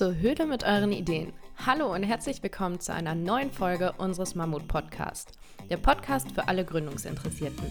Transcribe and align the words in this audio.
zur 0.00 0.16
Höhle 0.16 0.46
mit 0.46 0.64
euren 0.64 0.92
Ideen. 0.92 1.34
Hallo 1.66 1.92
und 1.92 2.02
herzlich 2.04 2.42
willkommen 2.42 2.80
zu 2.80 2.90
einer 2.90 3.14
neuen 3.14 3.52
Folge 3.52 3.92
unseres 3.98 4.34
Mammut 4.34 4.66
Podcast, 4.66 5.32
der 5.68 5.76
Podcast 5.76 6.32
für 6.32 6.48
alle 6.48 6.64
Gründungsinteressierten. 6.64 7.70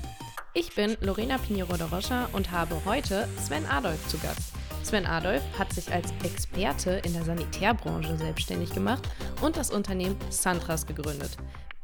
Ich 0.54 0.76
bin 0.76 0.96
Lorena 1.02 1.40
Pinheiro 1.40 1.76
de 1.76 1.88
Rocha 1.88 2.30
und 2.34 2.52
habe 2.52 2.80
heute 2.86 3.28
Sven 3.44 3.66
Adolf 3.66 4.08
zu 4.10 4.20
Gast. 4.20 4.54
Sven 4.84 5.08
Adolf 5.08 5.42
hat 5.58 5.74
sich 5.74 5.92
als 5.92 6.14
Experte 6.24 7.02
in 7.04 7.14
der 7.14 7.24
Sanitärbranche 7.24 8.16
selbstständig 8.16 8.76
gemacht 8.76 9.10
und 9.42 9.58
das 9.58 9.72
Unternehmen 9.72 10.16
Santras 10.30 10.86
gegründet. 10.86 11.36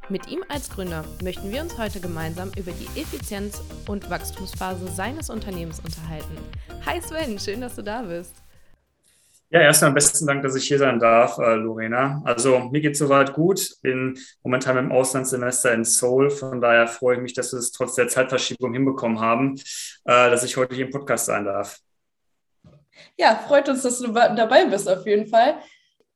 Mit 0.09 0.27
ihm 0.27 0.43
als 0.50 0.70
Gründer 0.70 1.05
möchten 1.23 1.52
wir 1.52 1.64
uns 1.64 1.75
heute 1.80 2.00
gemeinsam 2.00 2.52
über 2.55 2.71
die 2.71 3.02
Effizienz 3.02 3.64
und 3.88 4.12
Wachstumsphase 4.12 4.89
seines 4.89 5.32
Unternehmens 5.32 5.80
unterhalten. 5.80 6.38
Hi 6.86 7.02
Sven, 7.02 7.39
schön, 7.39 7.62
dass 7.62 7.78
du 7.78 7.82
da 7.82 8.04
bist. 8.04 8.45
Ja, 9.50 9.62
erstmal 9.62 9.92
besten 9.92 10.26
Dank, 10.26 10.42
dass 10.42 10.56
ich 10.56 10.68
hier 10.68 10.80
sein 10.80 11.00
darf, 11.00 11.38
äh, 11.38 11.54
Lorena. 11.54 12.22
Also 12.26 12.60
mir 12.72 12.82
geht 12.82 12.98
soweit 12.98 13.34
gut. 13.34 13.76
Bin 13.82 14.18
momentan 14.44 14.78
im 14.78 14.92
Auslandssemester 14.92 15.71
in 15.74 15.86
Seoul. 15.86 16.32
Von 16.32 16.60
daher 16.60 16.88
freue 16.88 17.18
ich 17.18 17.21
mich, 17.21 17.34
dass 17.34 17.54
wir 17.54 17.60
es 17.60 17.71
trotz 17.71 17.96
der 17.96 18.08
Zeitverschiebung 18.08 18.74
hinbekommen 18.74 19.20
haben, 19.20 19.56
äh, 20.06 20.30
dass 20.30 20.44
ich 20.44 20.58
heute 20.58 20.76
hier 20.76 20.86
im 20.86 20.92
Podcast 20.92 21.28
sein 21.28 21.46
darf. 21.46 21.80
Ja, 23.18 23.36
freut 23.48 23.70
uns, 23.70 23.84
dass 23.84 24.00
du 24.00 24.12
dabei 24.12 24.66
bist 24.66 24.90
auf 24.90 25.06
jeden 25.06 25.28
Fall. 25.28 25.56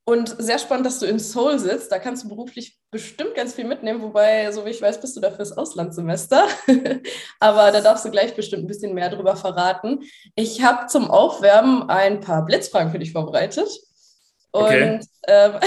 Und 0.09 0.36
sehr 0.40 0.58
spannend, 0.58 0.88
dass 0.88 0.98
du 0.98 1.05
in 1.05 1.20
Seoul 1.20 1.59
sitzt. 1.59 1.91
Da 1.91 1.99
kannst 1.99 2.23
du 2.23 2.30
beruflich 2.30 2.80
bestimmt 2.90 3.36
ganz 3.36 3.54
viel 3.54 3.66
mitnehmen. 3.66 4.02
Wobei, 4.02 4.52
so 4.52 4.66
wie 4.66 4.72
ich 4.72 4.82
weiß, 4.82 4.99
bist 4.99 5.16
du 5.16 5.22
dafür 5.22 5.38
das 5.38 5.55
Auslandssemester. 5.55 6.48
Aber 7.40 7.72
da 7.72 7.80
darfst 7.80 8.05
du 8.05 8.09
gleich 8.09 8.34
bestimmt 8.34 8.63
ein 8.63 8.68
bisschen 8.68 8.95
mehr 8.95 9.12
drüber 9.12 9.35
verraten. 9.35 9.99
Ich 10.34 10.63
habe 10.63 10.87
zum 10.87 11.12
Aufwärmen 11.12 11.91
ein 11.91 12.21
paar 12.21 12.43
Blitzfragen 12.43 12.91
für 12.91 12.98
dich 12.98 13.12
vorbereitet. 13.12 13.70
Okay. 14.52 14.93
Und 14.93 15.05
ähm, 15.27 15.60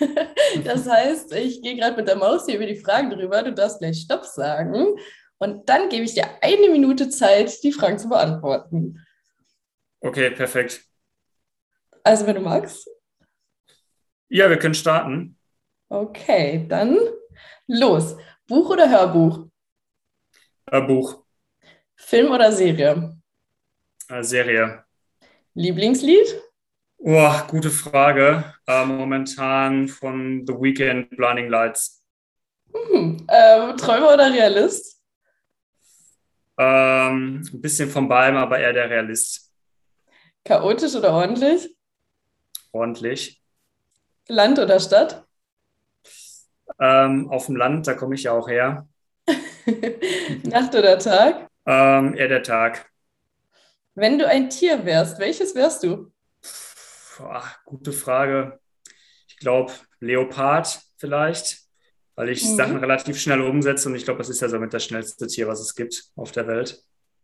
das 0.64 0.86
heißt, 0.86 1.32
ich 1.32 1.62
gehe 1.62 1.76
gerade 1.76 1.96
mit 1.96 2.06
der 2.06 2.16
Maus 2.16 2.44
hier 2.44 2.56
über 2.56 2.66
die 2.66 2.76
Fragen 2.76 3.08
drüber. 3.08 3.42
Du 3.44 3.54
darfst 3.54 3.78
gleich 3.78 4.02
Stopp 4.02 4.26
sagen. 4.26 4.98
Und 5.38 5.70
dann 5.70 5.88
gebe 5.88 6.04
ich 6.04 6.12
dir 6.12 6.28
eine 6.42 6.68
Minute 6.68 7.08
Zeit, 7.08 7.62
die 7.62 7.72
Fragen 7.72 7.98
zu 7.98 8.10
beantworten. 8.10 9.06
Okay, 10.02 10.32
perfekt. 10.32 10.82
Also, 12.02 12.26
wenn 12.26 12.34
du 12.34 12.42
magst. 12.42 12.90
Ja, 14.28 14.50
wir 14.50 14.58
können 14.58 14.74
starten. 14.74 15.38
Okay, 15.88 16.66
dann 16.68 16.98
los. 17.68 18.16
Buch 18.48 18.70
oder 18.70 18.90
Hörbuch? 18.90 19.46
Hörbuch. 20.68 21.24
Film 21.94 22.32
oder 22.32 22.50
Serie? 22.52 23.16
Äh, 24.08 24.22
Serie. 24.22 24.84
Lieblingslied? 25.54 26.42
Oh, 26.98 27.32
gute 27.48 27.70
Frage. 27.70 28.52
Äh, 28.66 28.84
momentan 28.84 29.88
von 29.88 30.44
The 30.46 30.54
Weekend 30.54 31.10
Blinding 31.16 31.48
Lights. 31.48 32.02
Hm, 32.72 33.24
äh, 33.28 33.74
Träumer 33.76 34.14
oder 34.14 34.32
Realist? 34.32 35.02
Ähm, 36.58 37.42
ein 37.52 37.60
bisschen 37.60 37.90
von 37.90 38.08
beidem, 38.08 38.36
aber 38.36 38.58
eher 38.58 38.72
der 38.72 38.90
Realist. 38.90 39.52
Chaotisch 40.44 40.94
oder 40.94 41.12
ordentlich? 41.12 41.76
Ordentlich. 42.72 43.42
Land 44.28 44.58
oder 44.58 44.80
Stadt? 44.80 45.24
Ähm, 46.80 47.30
auf 47.30 47.46
dem 47.46 47.56
Land, 47.56 47.86
da 47.86 47.94
komme 47.94 48.14
ich 48.14 48.24
ja 48.24 48.32
auch 48.32 48.48
her. 48.48 48.86
Nacht 50.44 50.74
oder 50.74 50.98
Tag? 50.98 51.48
Ähm, 51.64 52.14
eher 52.14 52.28
der 52.28 52.42
Tag. 52.42 52.90
Wenn 53.94 54.18
du 54.18 54.26
ein 54.28 54.50
Tier 54.50 54.84
wärst, 54.84 55.18
welches 55.18 55.54
wärst 55.54 55.82
du? 55.82 56.12
Boah, 57.16 57.42
gute 57.64 57.92
Frage. 57.92 58.60
Ich 59.26 59.38
glaube, 59.38 59.72
Leopard 60.00 60.80
vielleicht, 60.98 61.60
weil 62.14 62.28
ich 62.28 62.44
mhm. 62.44 62.56
Sachen 62.56 62.76
relativ 62.76 63.18
schnell 63.18 63.40
umsetze 63.40 63.88
und 63.88 63.94
ich 63.94 64.04
glaube, 64.04 64.18
das 64.18 64.28
ist 64.28 64.40
ja 64.40 64.48
somit 64.48 64.74
das 64.74 64.84
schnellste 64.84 65.26
Tier, 65.26 65.48
was 65.48 65.60
es 65.60 65.74
gibt 65.74 66.10
auf 66.14 66.32
der 66.32 66.46
Welt. 66.46 66.82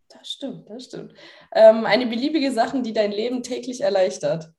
Das 0.09 0.31
stimmt, 0.31 0.69
das 0.69 0.85
stimmt. 0.85 1.13
Ähm, 1.53 1.85
eine 1.85 2.07
beliebige 2.07 2.51
Sache, 2.51 2.81
die 2.81 2.93
dein 2.93 3.11
Leben 3.11 3.43
täglich 3.43 3.81
erleichtert. 3.81 4.51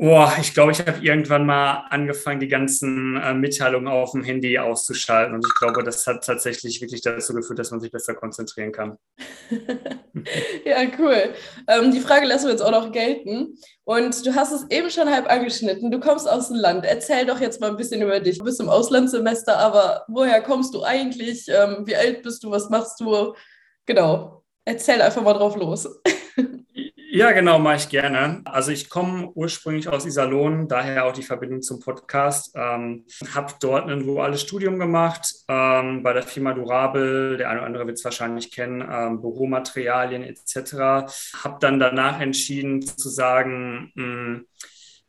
Boah, 0.00 0.32
ich 0.40 0.54
glaube, 0.54 0.72
ich 0.72 0.78
habe 0.78 0.98
irgendwann 1.02 1.44
mal 1.44 1.84
angefangen, 1.90 2.40
die 2.40 2.48
ganzen 2.48 3.18
äh, 3.18 3.34
Mitteilungen 3.34 3.86
auf 3.86 4.12
dem 4.12 4.24
Handy 4.24 4.58
auszuschalten. 4.58 5.34
Und 5.34 5.44
ich 5.46 5.54
glaube, 5.56 5.82
das 5.82 6.06
hat 6.06 6.24
tatsächlich 6.24 6.80
wirklich 6.80 7.02
dazu 7.02 7.34
geführt, 7.34 7.58
dass 7.58 7.70
man 7.70 7.80
sich 7.80 7.92
besser 7.92 8.14
konzentrieren 8.14 8.72
kann. 8.72 8.96
ja, 10.64 10.78
cool. 10.98 11.34
Ähm, 11.68 11.92
die 11.92 12.00
Frage 12.00 12.24
lassen 12.24 12.46
wir 12.46 12.52
jetzt 12.52 12.62
auch 12.62 12.70
noch 12.70 12.92
gelten. 12.92 13.58
Und 13.84 14.24
du 14.24 14.34
hast 14.34 14.52
es 14.52 14.64
eben 14.70 14.88
schon 14.88 15.10
halb 15.10 15.30
angeschnitten. 15.30 15.90
Du 15.90 16.00
kommst 16.00 16.26
aus 16.26 16.48
dem 16.48 16.56
Land. 16.56 16.86
Erzähl 16.86 17.26
doch 17.26 17.38
jetzt 17.38 17.60
mal 17.60 17.68
ein 17.68 17.76
bisschen 17.76 18.00
über 18.00 18.20
dich. 18.20 18.38
Du 18.38 18.44
bist 18.44 18.58
im 18.58 18.70
Auslandssemester, 18.70 19.58
aber 19.58 20.06
woher 20.08 20.40
kommst 20.40 20.72
du 20.72 20.82
eigentlich? 20.82 21.44
Ähm, 21.48 21.82
wie 21.84 21.96
alt 21.96 22.22
bist 22.22 22.42
du? 22.42 22.50
Was 22.50 22.70
machst 22.70 23.00
du? 23.00 23.34
Genau. 23.84 24.44
Erzähl 24.64 25.02
einfach 25.02 25.20
mal 25.20 25.34
drauf 25.34 25.56
los. 25.56 25.86
Ja, 27.12 27.32
genau, 27.32 27.58
mache 27.58 27.74
ich 27.74 27.88
gerne. 27.88 28.40
Also 28.44 28.70
ich 28.70 28.88
komme 28.88 29.32
ursprünglich 29.34 29.88
aus 29.88 30.06
Iserlohn, 30.06 30.68
daher 30.68 31.06
auch 31.06 31.12
die 31.12 31.24
Verbindung 31.24 31.60
zum 31.60 31.80
Podcast. 31.80 32.52
Ähm, 32.54 33.04
habe 33.34 33.52
dort 33.60 33.90
ein 33.90 34.06
duales 34.06 34.42
Studium 34.42 34.78
gemacht 34.78 35.34
ähm, 35.48 36.04
bei 36.04 36.12
der 36.12 36.22
Firma 36.22 36.52
Durabel. 36.54 37.36
Der 37.36 37.50
eine 37.50 37.58
oder 37.58 37.66
andere 37.66 37.86
wird 37.88 37.98
es 37.98 38.04
wahrscheinlich 38.04 38.52
kennen, 38.52 38.80
ähm, 38.88 39.20
Büromaterialien 39.20 40.22
etc. 40.22 41.10
Habe 41.42 41.58
dann 41.60 41.80
danach 41.80 42.20
entschieden 42.20 42.80
zu 42.80 43.08
sagen, 43.08 43.90
mh, 43.96 44.04
hm, 44.04 44.46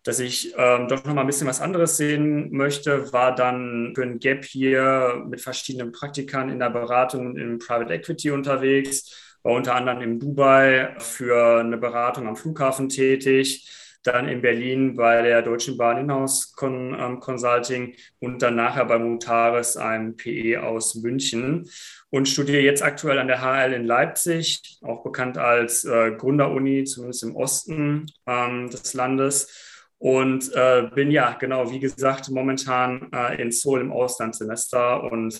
dass 0.02 0.20
ich 0.20 0.56
ähm, 0.58 0.88
doch 0.88 1.06
noch 1.06 1.14
mal 1.14 1.22
ein 1.22 1.28
bisschen 1.28 1.48
was 1.48 1.62
anderes 1.62 1.98
sehen 1.98 2.52
möchte, 2.52 3.14
war 3.14 3.36
dann 3.36 3.94
für 3.94 4.02
ein 4.02 4.18
Gap 4.18 4.44
hier 4.44 5.24
mit 5.30 5.40
verschiedenen 5.40 5.92
Praktikern 5.92 6.50
in 6.50 6.58
der 6.58 6.72
Beratung 6.72 7.28
und 7.28 7.38
im 7.38 7.60
Private 7.60 7.94
Equity 7.94 8.32
unterwegs 8.32 9.31
war 9.44 9.54
unter 9.54 9.76
anderem 9.76 10.02
in 10.02 10.20
Dubai 10.20 10.96
für 11.00 11.60
eine 11.60 11.78
Beratung 11.78 12.28
am 12.28 12.36
Flughafen 12.36 12.90
tätig, 12.90 13.68
dann 14.04 14.28
in 14.28 14.42
Berlin 14.42 14.96
bei 14.96 15.22
der 15.22 15.42
Deutschen 15.42 15.78
Bahn 15.78 16.00
Inhouse 16.00 16.54
ähm, 16.62 17.20
Consulting 17.20 17.96
und 18.20 18.42
dann 18.42 18.56
nachher 18.56 18.86
bei 18.86 18.98
Mutares, 18.98 19.78
einem 19.78 20.16
PE 20.16 20.64
aus 20.64 20.96
München 20.96 21.70
und 22.10 22.28
studiere 22.28 22.62
jetzt 22.62 22.84
aktuell 22.84 23.20
an 23.20 23.28
der 23.28 23.42
HL 23.42 23.74
in 23.74 23.86
Leipzig, 23.86 24.80
auch 24.82 25.04
bekannt 25.04 25.38
als 25.38 25.86
äh, 25.86 26.12
Gründeruni, 26.12 26.84
zumindest 26.84 27.24
im 27.24 27.36
Osten 27.36 28.08
ähm, 28.26 28.70
des 28.70 28.94
Landes. 28.94 29.68
Und 30.00 30.52
äh, 30.56 30.90
bin 30.96 31.12
ja, 31.12 31.34
genau, 31.40 31.72
wie 31.72 31.80
gesagt, 31.80 32.32
momentan 32.32 33.12
äh, 33.14 33.40
in 33.40 33.52
Seoul 33.52 33.82
im 33.82 33.92
Auslandssemester 33.92 35.04
und 35.04 35.40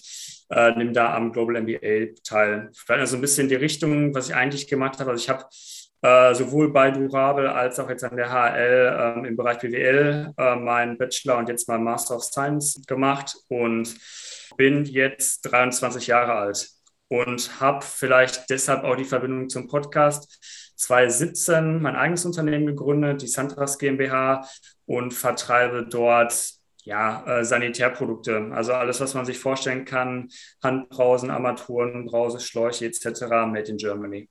äh, 0.52 0.72
nehme 0.76 0.92
da 0.92 1.16
am 1.16 1.32
Global 1.32 1.62
MBA 1.62 2.14
teil. 2.24 2.70
Vielleicht 2.76 3.02
also 3.02 3.18
ein 3.18 3.22
bisschen 3.22 3.48
die 3.48 3.56
Richtung, 3.56 4.14
was 4.14 4.30
ich 4.30 4.36
eigentlich 4.36 4.68
gemacht 4.68 5.00
habe. 5.00 5.12
Also 5.12 5.24
ich 5.24 5.30
habe 5.30 5.46
äh, 6.02 6.36
sowohl 6.36 6.72
bei 6.72 6.92
Durabel 6.92 7.48
als 7.48 7.80
auch 7.80 7.90
jetzt 7.90 8.04
an 8.04 8.18
der 8.18 8.32
HL 8.32 9.24
äh, 9.24 9.28
im 9.28 9.38
Bereich 9.38 9.60
BWL 9.60 10.34
äh, 10.38 10.56
meinen 10.56 10.98
Bachelor 10.98 11.38
und 11.38 11.48
jetzt 11.50 11.68
meinen 11.68 11.84
Master 11.84 12.16
of 12.16 12.24
Science 12.24 12.82
gemacht 12.88 13.36
und 13.48 13.96
bin 14.58 14.86
jetzt 14.86 15.42
23 15.44 16.08
Jahre 16.08 16.34
alt 16.34 16.70
und 17.08 17.62
habe 17.62 17.86
vielleicht 17.86 18.50
deshalb 18.50 18.84
auch 18.84 18.96
die 18.96 19.06
Verbindung 19.06 19.48
zum 19.48 19.68
Podcast 19.68 20.74
2017 20.76 21.82
mein 21.82 21.96
eigenes 21.96 22.26
Unternehmen 22.26 22.66
gegründet, 22.66 23.22
die 23.22 23.28
Santras 23.28 23.78
GmbH 23.78 24.48
und 24.86 25.14
vertreibe 25.14 25.86
dort 25.88 26.61
ja, 26.84 27.24
äh, 27.26 27.46
Sanitärprodukte. 27.46 28.50
Also 28.52 28.74
alles, 28.74 29.00
was 29.00 29.14
man 29.14 29.26
sich 29.26 29.40
vorstellen 29.40 29.86
kann, 29.86 30.30
Handbrausen, 30.64 31.30
Armaturen, 31.30 32.06
Brauseschläuche 32.06 32.86
etc. 32.86 33.22
made 33.48 33.70
in 33.70 33.78
Germany. 33.78 34.30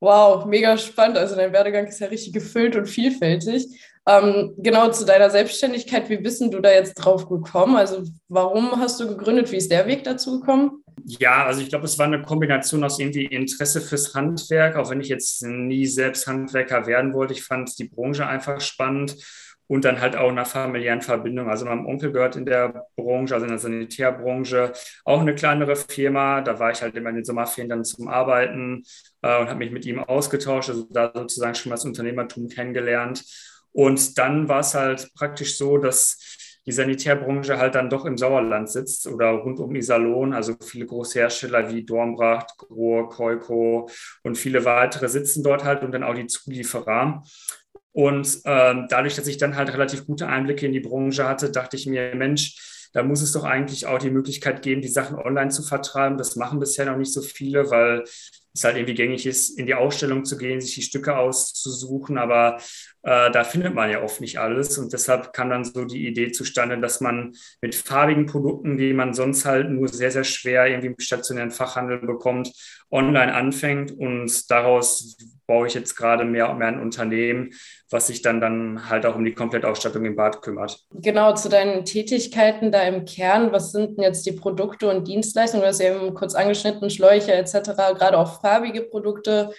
Wow, 0.00 0.46
mega 0.46 0.78
spannend. 0.78 1.18
Also 1.18 1.36
dein 1.36 1.52
Werdegang 1.52 1.86
ist 1.86 2.00
ja 2.00 2.06
richtig 2.06 2.32
gefüllt 2.32 2.74
und 2.74 2.86
vielfältig. 2.86 3.66
Ähm, 4.06 4.54
genau 4.56 4.90
zu 4.90 5.04
deiner 5.04 5.28
Selbstständigkeit, 5.28 6.08
wie 6.08 6.16
bist 6.16 6.40
du 6.40 6.60
da 6.60 6.72
jetzt 6.72 6.94
drauf 6.94 7.28
gekommen? 7.28 7.76
Also 7.76 8.04
warum 8.28 8.78
hast 8.78 8.98
du 8.98 9.06
gegründet? 9.06 9.52
Wie 9.52 9.56
ist 9.56 9.70
der 9.70 9.86
Weg 9.86 10.04
dazu 10.04 10.40
gekommen? 10.40 10.82
Ja, 11.04 11.44
also 11.44 11.60
ich 11.60 11.68
glaube, 11.68 11.84
es 11.84 11.98
war 11.98 12.06
eine 12.06 12.22
Kombination 12.22 12.82
aus 12.82 12.98
irgendwie 12.98 13.26
Interesse 13.26 13.80
fürs 13.80 14.14
Handwerk, 14.14 14.76
auch 14.76 14.90
wenn 14.90 15.00
ich 15.00 15.08
jetzt 15.08 15.42
nie 15.42 15.86
selbst 15.86 16.26
Handwerker 16.26 16.86
werden 16.86 17.12
wollte. 17.12 17.34
Ich 17.34 17.42
fand 17.42 17.78
die 17.78 17.88
Branche 17.88 18.26
einfach 18.26 18.60
spannend 18.60 19.16
und 19.70 19.84
dann 19.84 20.00
halt 20.00 20.16
auch 20.16 20.30
einer 20.30 20.44
familiären 20.44 21.00
Verbindung. 21.00 21.48
Also 21.48 21.64
mein 21.64 21.86
Onkel 21.86 22.10
gehört 22.10 22.34
in 22.34 22.44
der 22.44 22.86
Branche, 22.96 23.34
also 23.34 23.46
in 23.46 23.52
der 23.52 23.60
Sanitärbranche, 23.60 24.72
auch 25.04 25.20
eine 25.20 25.32
kleinere 25.32 25.76
Firma. 25.76 26.40
Da 26.40 26.58
war 26.58 26.72
ich 26.72 26.82
halt 26.82 26.96
immer 26.96 27.10
in 27.10 27.14
den 27.14 27.24
Sommerferien 27.24 27.68
dann 27.68 27.84
zum 27.84 28.08
Arbeiten 28.08 28.82
äh, 29.22 29.40
und 29.40 29.48
habe 29.48 29.60
mich 29.60 29.70
mit 29.70 29.86
ihm 29.86 30.00
ausgetauscht, 30.00 30.70
also 30.70 30.88
da 30.90 31.12
sozusagen 31.14 31.54
schon 31.54 31.70
mal 31.70 31.76
das 31.76 31.84
Unternehmertum 31.84 32.48
kennengelernt. 32.48 33.24
Und 33.70 34.18
dann 34.18 34.48
war 34.48 34.58
es 34.58 34.74
halt 34.74 35.08
praktisch 35.14 35.56
so, 35.56 35.78
dass 35.78 36.18
die 36.66 36.72
Sanitärbranche 36.72 37.56
halt 37.58 37.76
dann 37.76 37.90
doch 37.90 38.04
im 38.06 38.18
Sauerland 38.18 38.68
sitzt 38.68 39.06
oder 39.06 39.30
rund 39.30 39.60
um 39.60 39.74
Iserlohn. 39.76 40.34
Also 40.34 40.56
viele 40.60 40.86
Großhersteller 40.86 41.70
wie 41.70 41.84
Dornbracht, 41.84 42.56
Grohr, 42.58 43.08
Keuko 43.08 43.88
und 44.24 44.36
viele 44.36 44.64
weitere 44.64 45.08
sitzen 45.08 45.44
dort 45.44 45.62
halt 45.62 45.82
und 45.84 45.92
dann 45.92 46.02
auch 46.02 46.14
die 46.14 46.26
Zulieferer. 46.26 47.22
Und 48.00 48.40
ähm, 48.46 48.86
dadurch, 48.88 49.14
dass 49.16 49.26
ich 49.26 49.36
dann 49.36 49.56
halt 49.56 49.74
relativ 49.74 50.06
gute 50.06 50.26
Einblicke 50.26 50.64
in 50.64 50.72
die 50.72 50.80
Branche 50.80 51.28
hatte, 51.28 51.50
dachte 51.50 51.76
ich 51.76 51.84
mir, 51.84 52.14
Mensch, 52.14 52.88
da 52.94 53.02
muss 53.02 53.20
es 53.20 53.32
doch 53.32 53.44
eigentlich 53.44 53.84
auch 53.84 53.98
die 53.98 54.10
Möglichkeit 54.10 54.62
geben, 54.62 54.80
die 54.80 54.88
Sachen 54.88 55.18
online 55.18 55.50
zu 55.50 55.62
vertreiben. 55.62 56.16
Das 56.16 56.34
machen 56.34 56.60
bisher 56.60 56.86
noch 56.86 56.96
nicht 56.96 57.12
so 57.12 57.20
viele, 57.20 57.70
weil 57.70 58.04
es 58.54 58.64
halt 58.64 58.76
irgendwie 58.76 58.94
gängig 58.94 59.26
ist, 59.26 59.58
in 59.58 59.66
die 59.66 59.74
Ausstellung 59.74 60.24
zu 60.24 60.38
gehen, 60.38 60.62
sich 60.62 60.74
die 60.74 60.82
Stücke 60.82 61.18
auszusuchen, 61.18 62.16
aber 62.16 62.56
äh, 63.02 63.30
da 63.30 63.44
findet 63.44 63.74
man 63.74 63.90
ja 63.90 64.02
oft 64.02 64.20
nicht 64.20 64.40
alles 64.40 64.76
und 64.78 64.92
deshalb 64.92 65.32
kam 65.32 65.50
dann 65.50 65.64
so 65.64 65.84
die 65.84 66.06
Idee 66.06 66.32
zustande, 66.32 66.80
dass 66.80 67.00
man 67.00 67.36
mit 67.60 67.74
farbigen 67.74 68.26
Produkten, 68.26 68.76
die 68.76 68.92
man 68.92 69.14
sonst 69.14 69.44
halt 69.44 69.70
nur 69.70 69.88
sehr, 69.88 70.10
sehr 70.10 70.24
schwer 70.24 70.66
irgendwie 70.66 70.88
im 70.88 70.98
stationären 70.98 71.52
Fachhandel 71.52 71.98
bekommt, 71.98 72.50
online 72.90 73.34
anfängt 73.34 73.92
und 73.96 74.50
daraus 74.50 75.16
baue 75.46 75.66
ich 75.66 75.74
jetzt 75.74 75.96
gerade 75.96 76.24
mehr 76.24 76.48
und 76.48 76.58
mehr 76.58 76.68
ein 76.68 76.80
Unternehmen, 76.80 77.50
was 77.90 78.06
sich 78.06 78.22
dann, 78.22 78.40
dann 78.40 78.88
halt 78.88 79.04
auch 79.04 79.16
um 79.16 79.24
die 79.24 79.34
Komplettausstattung 79.34 80.04
im 80.04 80.14
Bad 80.14 80.42
kümmert. 80.42 80.84
Genau, 80.92 81.34
zu 81.34 81.48
deinen 81.48 81.84
Tätigkeiten 81.84 82.70
da 82.70 82.82
im 82.82 83.04
Kern, 83.04 83.50
was 83.50 83.72
sind 83.72 83.96
denn 83.96 84.04
jetzt 84.04 84.24
die 84.26 84.32
Produkte 84.32 84.88
und 84.88 85.08
Dienstleistungen? 85.08 85.62
Du 85.62 85.68
hast 85.68 85.80
eben 85.80 86.14
kurz 86.14 86.36
angeschnitten, 86.36 86.88
Schläuche 86.88 87.32
etc., 87.32 87.52
gerade 87.96 88.16
auch 88.16 88.40
farbige 88.40 88.82
Produkte. 88.82 89.52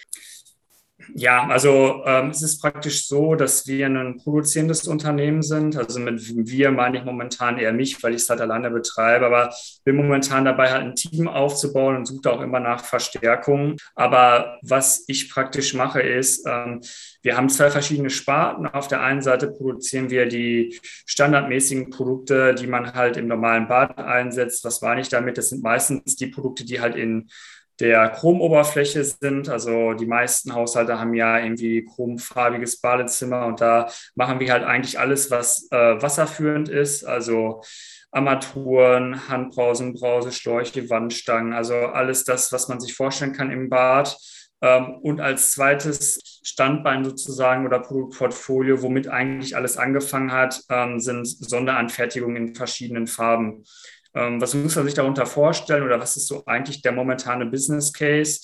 Ja, 1.15 1.47
also 1.47 2.03
ähm, 2.05 2.29
es 2.29 2.41
ist 2.41 2.61
praktisch 2.61 3.07
so, 3.07 3.35
dass 3.35 3.67
wir 3.67 3.87
ein 3.87 4.17
produzierendes 4.17 4.87
Unternehmen 4.87 5.41
sind. 5.41 5.77
Also 5.77 5.99
mit 5.99 6.21
wir 6.47 6.71
meine 6.71 6.97
ich 6.97 7.03
momentan 7.03 7.57
eher 7.57 7.73
mich, 7.73 8.01
weil 8.03 8.13
ich 8.13 8.21
es 8.21 8.29
halt 8.29 8.41
alleine 8.41 8.71
betreibe. 8.71 9.25
Aber 9.25 9.53
bin 9.83 9.95
momentan 9.95 10.45
dabei, 10.45 10.71
halt 10.71 10.83
ein 10.83 10.95
Team 10.95 11.27
aufzubauen 11.27 11.97
und 11.97 12.05
suche 12.05 12.31
auch 12.31 12.41
immer 12.41 12.59
nach 12.59 12.83
Verstärkung. 12.83 13.77
Aber 13.95 14.57
was 14.61 15.03
ich 15.07 15.29
praktisch 15.29 15.73
mache, 15.73 16.01
ist, 16.01 16.45
ähm, 16.47 16.81
wir 17.21 17.37
haben 17.37 17.49
zwei 17.49 17.69
verschiedene 17.69 18.09
Sparten. 18.09 18.67
Auf 18.67 18.87
der 18.87 19.01
einen 19.01 19.21
Seite 19.21 19.47
produzieren 19.47 20.09
wir 20.09 20.27
die 20.27 20.79
standardmäßigen 21.05 21.89
Produkte, 21.89 22.55
die 22.55 22.67
man 22.67 22.93
halt 22.93 23.17
im 23.17 23.27
normalen 23.27 23.67
Bad 23.67 23.97
einsetzt. 23.97 24.63
Was 24.65 24.81
war 24.81 24.95
nicht 24.95 25.13
damit? 25.13 25.37
Das 25.37 25.49
sind 25.49 25.63
meistens 25.63 26.15
die 26.15 26.27
Produkte, 26.27 26.65
die 26.65 26.81
halt 26.81 26.95
in 26.95 27.29
der 27.81 28.09
Chromoberfläche 28.09 29.03
sind. 29.03 29.49
Also 29.49 29.93
die 29.93 30.05
meisten 30.05 30.53
Haushalte 30.53 30.99
haben 30.99 31.13
ja 31.13 31.39
irgendwie 31.39 31.83
chromfarbiges 31.83 32.79
Badezimmer 32.79 33.47
und 33.47 33.59
da 33.59 33.89
machen 34.15 34.39
wir 34.39 34.51
halt 34.51 34.63
eigentlich 34.63 34.99
alles, 34.99 35.31
was 35.31 35.67
äh, 35.71 36.01
wasserführend 36.01 36.69
ist. 36.69 37.03
Also 37.03 37.61
Armaturen, 38.11 39.27
Handbrausen, 39.27 39.93
Brauseschläuche, 39.93 40.89
Wandstangen, 40.89 41.53
also 41.53 41.75
alles 41.75 42.23
das, 42.23 42.51
was 42.51 42.67
man 42.67 42.79
sich 42.79 42.93
vorstellen 42.93 43.33
kann 43.33 43.51
im 43.51 43.69
Bad. 43.69 44.17
Ähm, 44.61 44.97
und 45.01 45.19
als 45.19 45.51
zweites 45.51 46.19
Standbein 46.43 47.03
sozusagen 47.03 47.65
oder 47.65 47.79
Produktportfolio, 47.79 48.81
womit 48.83 49.07
eigentlich 49.07 49.55
alles 49.55 49.77
angefangen 49.77 50.31
hat, 50.31 50.61
ähm, 50.69 50.99
sind 50.99 51.25
Sonderanfertigungen 51.25 52.35
in 52.35 52.55
verschiedenen 52.55 53.07
Farben. 53.07 53.63
Ähm, 54.13 54.41
was 54.41 54.53
muss 54.53 54.75
man 54.75 54.85
sich 54.85 54.93
darunter 54.93 55.25
vorstellen 55.25 55.83
oder 55.83 55.99
was 55.99 56.17
ist 56.17 56.27
so 56.27 56.43
eigentlich 56.45 56.81
der 56.81 56.91
momentane 56.91 57.45
Business 57.45 57.93
Case? 57.93 58.41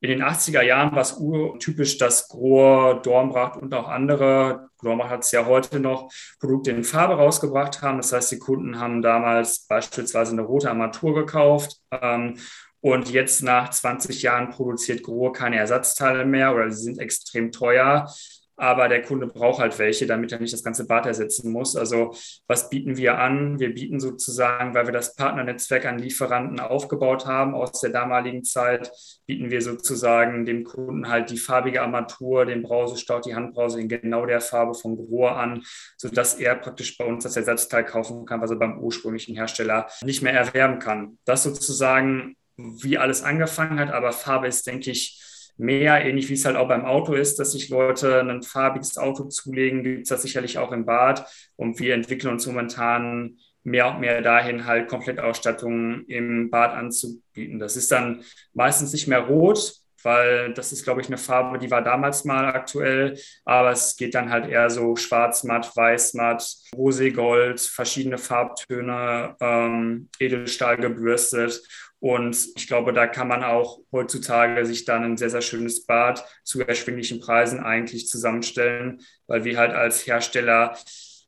In 0.00 0.10
den 0.10 0.22
80er 0.22 0.60
Jahren 0.60 0.92
war 0.92 1.00
es 1.00 1.14
urtypisch, 1.14 1.96
dass 1.96 2.28
Grohr, 2.28 3.00
Dornbracht 3.00 3.56
und 3.56 3.72
auch 3.72 3.88
andere, 3.88 4.68
Dornbracht 4.82 5.10
hat 5.10 5.22
es 5.22 5.32
ja 5.32 5.46
heute 5.46 5.80
noch, 5.80 6.10
Produkte 6.40 6.72
in 6.72 6.84
Farbe 6.84 7.14
rausgebracht 7.14 7.80
haben. 7.80 7.98
Das 7.98 8.12
heißt, 8.12 8.32
die 8.32 8.38
Kunden 8.38 8.78
haben 8.78 9.00
damals 9.00 9.66
beispielsweise 9.66 10.32
eine 10.32 10.42
rote 10.42 10.68
Armatur 10.68 11.14
gekauft. 11.14 11.78
Ähm, 11.90 12.36
und 12.80 13.10
jetzt 13.10 13.42
nach 13.42 13.70
20 13.70 14.20
Jahren 14.20 14.50
produziert 14.50 15.02
Grohr 15.02 15.32
keine 15.32 15.56
Ersatzteile 15.56 16.26
mehr 16.26 16.54
oder 16.54 16.70
sie 16.70 16.82
sind 16.82 16.98
extrem 16.98 17.50
teuer 17.50 18.06
aber 18.56 18.88
der 18.88 19.02
Kunde 19.02 19.26
braucht 19.26 19.60
halt 19.60 19.78
welche, 19.78 20.06
damit 20.06 20.32
er 20.32 20.38
nicht 20.38 20.52
das 20.52 20.62
ganze 20.62 20.86
Bad 20.86 21.06
ersetzen 21.06 21.50
muss. 21.50 21.76
Also 21.76 22.14
was 22.46 22.70
bieten 22.70 22.96
wir 22.96 23.18
an? 23.18 23.58
Wir 23.58 23.74
bieten 23.74 23.98
sozusagen, 23.98 24.74
weil 24.74 24.86
wir 24.86 24.92
das 24.92 25.16
Partnernetzwerk 25.16 25.86
an 25.86 25.98
Lieferanten 25.98 26.60
aufgebaut 26.60 27.26
haben 27.26 27.54
aus 27.54 27.80
der 27.80 27.90
damaligen 27.90 28.44
Zeit, 28.44 28.92
bieten 29.26 29.50
wir 29.50 29.62
sozusagen 29.62 30.44
dem 30.44 30.64
Kunden 30.64 31.08
halt 31.08 31.30
die 31.30 31.38
farbige 31.38 31.82
Armatur, 31.82 32.46
den 32.46 32.62
Brausestauch, 32.62 33.20
die 33.20 33.34
Handbrause 33.34 33.80
in 33.80 33.88
genau 33.88 34.26
der 34.26 34.40
Farbe 34.40 34.74
von 34.74 34.96
Grohr 34.96 35.36
an, 35.36 35.62
sodass 35.96 36.34
er 36.34 36.54
praktisch 36.54 36.96
bei 36.96 37.04
uns 37.04 37.24
das 37.24 37.36
Ersatzteil 37.36 37.84
kaufen 37.84 38.24
kann, 38.26 38.40
was 38.40 38.50
er 38.50 38.56
beim 38.56 38.78
ursprünglichen 38.78 39.34
Hersteller 39.34 39.88
nicht 40.02 40.22
mehr 40.22 40.34
erwerben 40.34 40.78
kann. 40.78 41.18
Das 41.24 41.42
sozusagen, 41.42 42.36
wie 42.56 42.98
alles 42.98 43.22
angefangen 43.22 43.80
hat, 43.80 43.90
aber 43.92 44.12
Farbe 44.12 44.46
ist, 44.46 44.66
denke 44.66 44.90
ich, 44.90 45.20
mehr, 45.56 46.04
ähnlich 46.04 46.28
wie 46.28 46.34
es 46.34 46.44
halt 46.44 46.56
auch 46.56 46.68
beim 46.68 46.84
Auto 46.84 47.14
ist, 47.14 47.38
dass 47.38 47.52
sich 47.52 47.68
Leute 47.68 48.20
ein 48.20 48.42
farbiges 48.42 48.98
Auto 48.98 49.24
zulegen, 49.24 49.82
gibt 49.82 50.02
es 50.02 50.08
das 50.08 50.22
sicherlich 50.22 50.58
auch 50.58 50.72
im 50.72 50.84
Bad. 50.84 51.26
Und 51.56 51.78
wir 51.78 51.94
entwickeln 51.94 52.32
uns 52.32 52.46
momentan 52.46 53.38
mehr 53.62 53.88
und 53.88 54.00
mehr 54.00 54.20
dahin, 54.20 54.66
halt 54.66 54.88
Komplettausstattungen 54.88 56.04
im 56.06 56.50
Bad 56.50 56.74
anzubieten. 56.74 57.58
Das 57.58 57.76
ist 57.76 57.90
dann 57.90 58.22
meistens 58.52 58.92
nicht 58.92 59.06
mehr 59.06 59.20
rot, 59.20 59.72
weil 60.02 60.52
das 60.52 60.70
ist, 60.70 60.84
glaube 60.84 61.00
ich, 61.00 61.06
eine 61.06 61.16
Farbe, 61.16 61.58
die 61.58 61.70
war 61.70 61.82
damals 61.82 62.24
mal 62.24 62.46
aktuell, 62.46 63.18
aber 63.44 63.70
es 63.70 63.96
geht 63.96 64.14
dann 64.14 64.30
halt 64.30 64.46
eher 64.48 64.68
so 64.68 64.96
schwarz 64.96 65.44
matt, 65.44 65.74
weiß 65.74 66.12
matt, 66.14 66.42
roségold, 66.76 67.66
verschiedene 67.66 68.18
Farbtöne, 68.18 69.34
ähm, 69.40 70.10
Edelstahl 70.20 70.76
gebürstet 70.76 71.62
und 72.04 72.36
ich 72.54 72.66
glaube, 72.66 72.92
da 72.92 73.06
kann 73.06 73.28
man 73.28 73.42
auch 73.42 73.78
heutzutage 73.90 74.66
sich 74.66 74.84
dann 74.84 75.04
ein 75.04 75.16
sehr, 75.16 75.30
sehr 75.30 75.40
schönes 75.40 75.86
Bad 75.86 76.22
zu 76.42 76.60
erschwinglichen 76.60 77.18
Preisen 77.18 77.60
eigentlich 77.60 78.08
zusammenstellen, 78.08 79.00
weil 79.26 79.44
wir 79.44 79.56
halt 79.56 79.72
als 79.72 80.06
Hersteller 80.06 80.76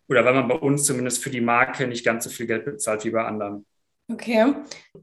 oder 0.07 0.27
weil 0.27 0.35
man 0.35 0.49
bei 0.49 0.55
uns 0.57 0.85
zumindest 0.85 1.23
für 1.23 1.31
die 1.31 1.41
Marke 1.41 1.87
nicht 1.87 2.05
ganz 2.05 2.25
so 2.25 2.31
viel 2.31 2.47
Geld 2.47 2.67
bezahlt 2.67 3.07
wie 3.07 3.11
bei 3.11 3.25
anderen. 3.25 3.65
Okay. 4.13 4.53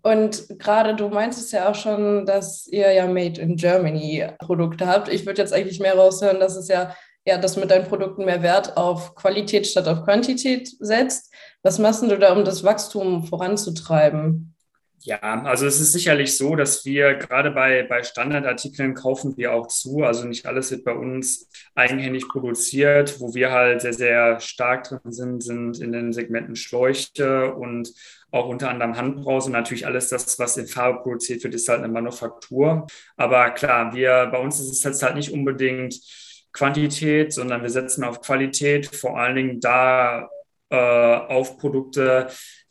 Und 0.04 0.60
gerade 0.60 0.96
du 0.96 1.10
meintest 1.10 1.52
ja 1.52 1.68
auch 1.68 1.76
schon, 1.76 2.28
dass 2.28 2.68
ihr 2.68 2.92
ja 2.92 3.08
Made 3.08 3.42
in 3.42 3.56
Germany 3.56 4.28
Produkte 4.38 4.86
habt. 4.86 5.10
Ich 5.10 5.26
würde 5.26 5.42
jetzt 5.42 5.54
eigentlich 5.54 5.80
mehr 5.80 5.96
raushören, 5.96 6.40
dass 6.40 6.56
es 6.56 6.68
ja, 6.68 6.96
ja, 7.26 7.40
dass 7.40 7.58
mit 7.58 7.72
deinen 7.72 7.88
Produkten 7.88 8.26
mehr 8.26 8.44
Wert 8.44 8.78
auf 8.78 9.16
Qualität 9.16 9.66
statt 9.66 9.88
auf 9.88 10.04
Quantität 10.04 10.70
setzt. 10.80 11.34
Was 11.64 11.80
machst 11.80 12.04
du 12.04 12.16
da, 12.16 12.32
um 12.32 12.46
das 12.46 12.64
Wachstum 12.64 13.24
voranzutreiben? 13.26 14.54
Ja, 15.06 15.20
also 15.44 15.66
es 15.66 15.82
ist 15.82 15.92
sicherlich 15.92 16.38
so, 16.38 16.56
dass 16.56 16.86
wir 16.86 17.16
gerade 17.16 17.52
bei, 17.52 17.84
bei 17.84 18.04
Standardartikeln 18.04 18.94
kaufen 18.94 19.36
wir 19.36 19.54
auch 19.54 19.68
zu. 19.68 20.04
Also 20.04 20.26
nicht 20.26 20.46
alles 20.46 20.72
wird 20.72 20.86
bei 20.86 20.94
uns 20.94 21.50
eigenhändig 21.76 22.26
produziert. 22.30 23.20
Wo 23.20 23.34
wir 23.34 23.52
halt 23.52 23.82
sehr, 23.82 23.92
sehr 23.92 24.40
stark 24.40 24.86
drin 24.86 25.12
sind, 25.12 25.44
sind 25.44 25.80
in 25.82 25.92
den 25.92 26.14
Segmenten 26.14 26.56
Schläuche 26.56 27.54
und 27.54 27.94
auch 28.32 28.48
unter 28.48 28.70
anderem 28.70 28.96
Handbrause. 28.96 29.52
Natürlich 29.52 29.86
alles 29.86 30.08
das, 30.08 30.40
was 30.40 30.56
in 30.56 30.68
Farbe 30.68 31.02
produziert 31.02 31.44
wird, 31.44 31.54
ist 31.54 31.68
halt 31.68 31.80
eine 31.80 31.92
Manufaktur. 31.92 32.88
Aber 33.18 33.52
klar, 33.52 33.94
wir, 33.94 34.30
bei 34.32 34.38
uns 34.38 34.62
ist 34.62 34.72
es 34.72 34.84
jetzt 34.84 35.04
halt 35.04 35.16
nicht 35.16 35.34
unbedingt 35.34 36.00
Quantität, 36.54 37.34
sondern 37.34 37.62
wir 37.62 37.70
setzen 37.70 38.06
auf 38.06 38.22
Qualität, 38.22 38.86
vor 38.86 39.20
allen 39.20 39.36
Dingen 39.36 39.60
da 39.60 40.30
äh, 40.70 40.76
auf 40.76 41.58
Produkte, 41.58 42.28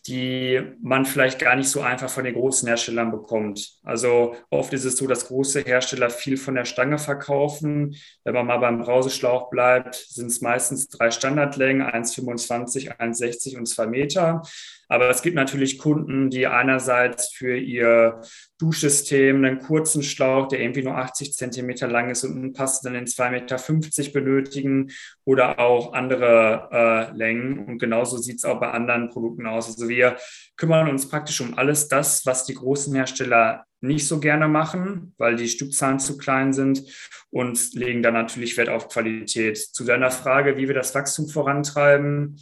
die 0.07 0.61
man 0.83 1.05
vielleicht 1.05 1.39
gar 1.39 1.55
nicht 1.55 1.69
so 1.69 1.81
einfach 1.81 2.11
von 2.11 2.25
den 2.25 2.35
großen 2.35 2.67
Herstellern 2.67 3.13
bekommt. 3.13 3.79
Also 3.85 4.35
oft 4.51 4.73
ist 4.73 4.85
es 4.85 4.97
so, 4.97 5.07
dass 5.07 5.29
große 5.29 5.61
Hersteller 5.61 6.11
viel 6.11 6.37
von 6.37 6.57
der 6.57 6.65
Stange 6.65 6.99
verkaufen. 6.99 7.95
Wenn 8.25 8.35
man 8.35 8.47
mal 8.47 8.59
beim 8.59 8.81
Brauseschlauch 8.81 9.49
bleibt, 9.51 9.95
sind 9.95 10.27
es 10.27 10.41
meistens 10.41 10.89
drei 10.89 11.13
Standardlängen, 11.13 11.87
1,25, 11.87 12.99
1,60 12.99 13.59
und 13.59 13.67
2 13.67 13.87
Meter. 13.87 14.43
Aber 14.93 15.09
es 15.09 15.23
gibt 15.23 15.37
natürlich 15.37 15.79
Kunden, 15.79 16.29
die 16.29 16.47
einerseits 16.47 17.33
für 17.33 17.57
ihr 17.57 18.21
Duschsystem 18.59 19.37
einen 19.37 19.59
kurzen 19.59 20.03
Schlauch, 20.03 20.49
der 20.49 20.61
irgendwie 20.61 20.83
nur 20.83 20.99
80 20.99 21.33
Zentimeter 21.33 21.89
lang 21.89 22.11
ist 22.11 22.25
und 22.25 22.37
einen 22.37 22.53
passenden 22.53 22.99
in 22.99 23.07
2,50 23.07 23.31
Meter 23.31 24.13
benötigen 24.13 24.91
oder 25.25 25.59
auch 25.59 25.95
andere 25.95 26.69
äh, 26.71 27.17
Längen. 27.17 27.65
Und 27.65 27.79
genauso 27.79 28.19
sieht 28.19 28.37
es 28.37 28.45
auch 28.45 28.61
bei 28.61 28.71
anderen 28.71 29.09
Produkten 29.09 29.47
aus. 29.47 29.67
Also 29.67 29.89
wir 29.93 30.17
kümmern 30.57 30.89
uns 30.89 31.09
praktisch 31.09 31.41
um 31.41 31.57
alles 31.59 31.89
das, 31.89 32.25
was 32.27 32.45
die 32.45 32.55
großen 32.55 32.95
Hersteller 32.95 33.65
nicht 33.81 34.07
so 34.07 34.21
gerne 34.21 34.49
machen, 34.49 35.15
weil 35.19 35.37
die 35.37 35.49
Stückzahlen 35.49 35.99
zu 35.99 36.17
klein 36.17 36.53
sind 36.53 36.83
und 37.31 37.75
legen 37.75 38.03
dann 38.03 38.15
natürlich 38.15 38.57
Wert 38.57 38.69
auf 38.69 38.89
Qualität. 38.89 39.59
Zu 39.59 39.85
deiner 39.85 40.11
Frage, 40.11 40.57
wie 40.57 40.69
wir 40.69 40.75
das 40.75 40.95
Wachstum 40.95 41.29
vorantreiben 41.29 42.39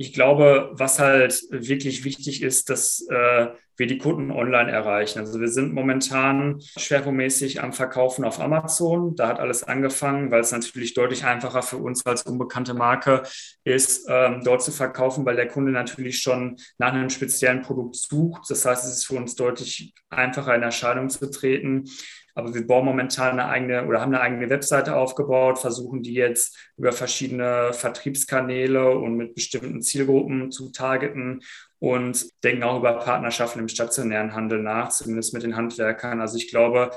ich 0.00 0.14
glaube, 0.14 0.70
was 0.72 0.98
halt 0.98 1.44
wirklich 1.50 2.04
wichtig 2.04 2.42
ist, 2.42 2.70
dass 2.70 3.06
äh, 3.10 3.48
wir 3.76 3.86
die 3.86 3.98
Kunden 3.98 4.30
online 4.30 4.70
erreichen. 4.70 5.18
Also 5.18 5.40
wir 5.40 5.48
sind 5.48 5.74
momentan 5.74 6.62
schwerpunktmäßig 6.78 7.62
am 7.62 7.74
Verkaufen 7.74 8.24
auf 8.24 8.40
Amazon. 8.40 9.14
Da 9.14 9.28
hat 9.28 9.38
alles 9.38 9.62
angefangen, 9.62 10.30
weil 10.30 10.40
es 10.40 10.52
natürlich 10.52 10.94
deutlich 10.94 11.24
einfacher 11.24 11.62
für 11.62 11.76
uns 11.76 12.06
als 12.06 12.22
unbekannte 12.22 12.72
Marke 12.72 13.24
ist, 13.64 14.06
ähm, 14.08 14.40
dort 14.42 14.62
zu 14.62 14.72
verkaufen, 14.72 15.26
weil 15.26 15.36
der 15.36 15.48
Kunde 15.48 15.70
natürlich 15.70 16.22
schon 16.22 16.56
nach 16.78 16.94
einem 16.94 17.10
speziellen 17.10 17.60
Produkt 17.60 17.96
sucht. 17.96 18.48
Das 18.48 18.64
heißt, 18.64 18.86
es 18.86 18.92
ist 18.92 19.06
für 19.06 19.16
uns 19.16 19.34
deutlich 19.34 19.92
einfacher 20.08 20.54
in 20.54 20.62
Erscheinung 20.62 21.10
zu 21.10 21.30
treten. 21.30 21.84
Aber 22.34 22.54
wir 22.54 22.66
bauen 22.66 22.84
momentan 22.84 23.38
eine 23.38 23.48
eigene 23.48 23.86
oder 23.86 24.00
haben 24.00 24.14
eine 24.14 24.22
eigene 24.22 24.50
Webseite 24.50 24.96
aufgebaut, 24.96 25.58
versuchen 25.58 26.02
die 26.02 26.14
jetzt 26.14 26.56
über 26.76 26.92
verschiedene 26.92 27.72
Vertriebskanäle 27.72 28.90
und 28.90 29.16
mit 29.16 29.34
bestimmten 29.34 29.82
Zielgruppen 29.82 30.50
zu 30.50 30.70
targeten 30.70 31.42
und 31.78 32.26
denken 32.44 32.62
auch 32.62 32.78
über 32.78 32.92
Partnerschaften 32.98 33.60
im 33.60 33.68
stationären 33.68 34.34
Handel 34.34 34.62
nach, 34.62 34.90
zumindest 34.90 35.32
mit 35.34 35.42
den 35.42 35.56
Handwerkern. 35.56 36.20
Also 36.20 36.36
ich 36.36 36.50
glaube, 36.50 36.90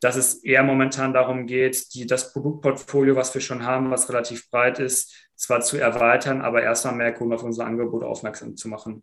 dass 0.00 0.16
es 0.16 0.44
eher 0.44 0.62
momentan 0.62 1.12
darum 1.12 1.46
geht, 1.46 1.94
die, 1.94 2.06
das 2.06 2.32
Produktportfolio, 2.32 3.16
was 3.16 3.32
wir 3.34 3.40
schon 3.40 3.64
haben, 3.64 3.90
was 3.90 4.08
relativ 4.08 4.50
breit 4.50 4.78
ist, 4.78 5.28
zwar 5.34 5.60
zu 5.62 5.78
erweitern, 5.78 6.42
aber 6.42 6.62
erstmal 6.62 6.94
mehr 6.94 7.14
Kunden 7.14 7.34
auf 7.34 7.42
unser 7.42 7.66
Angebot 7.66 8.04
aufmerksam 8.04 8.56
zu 8.56 8.68
machen. 8.68 9.02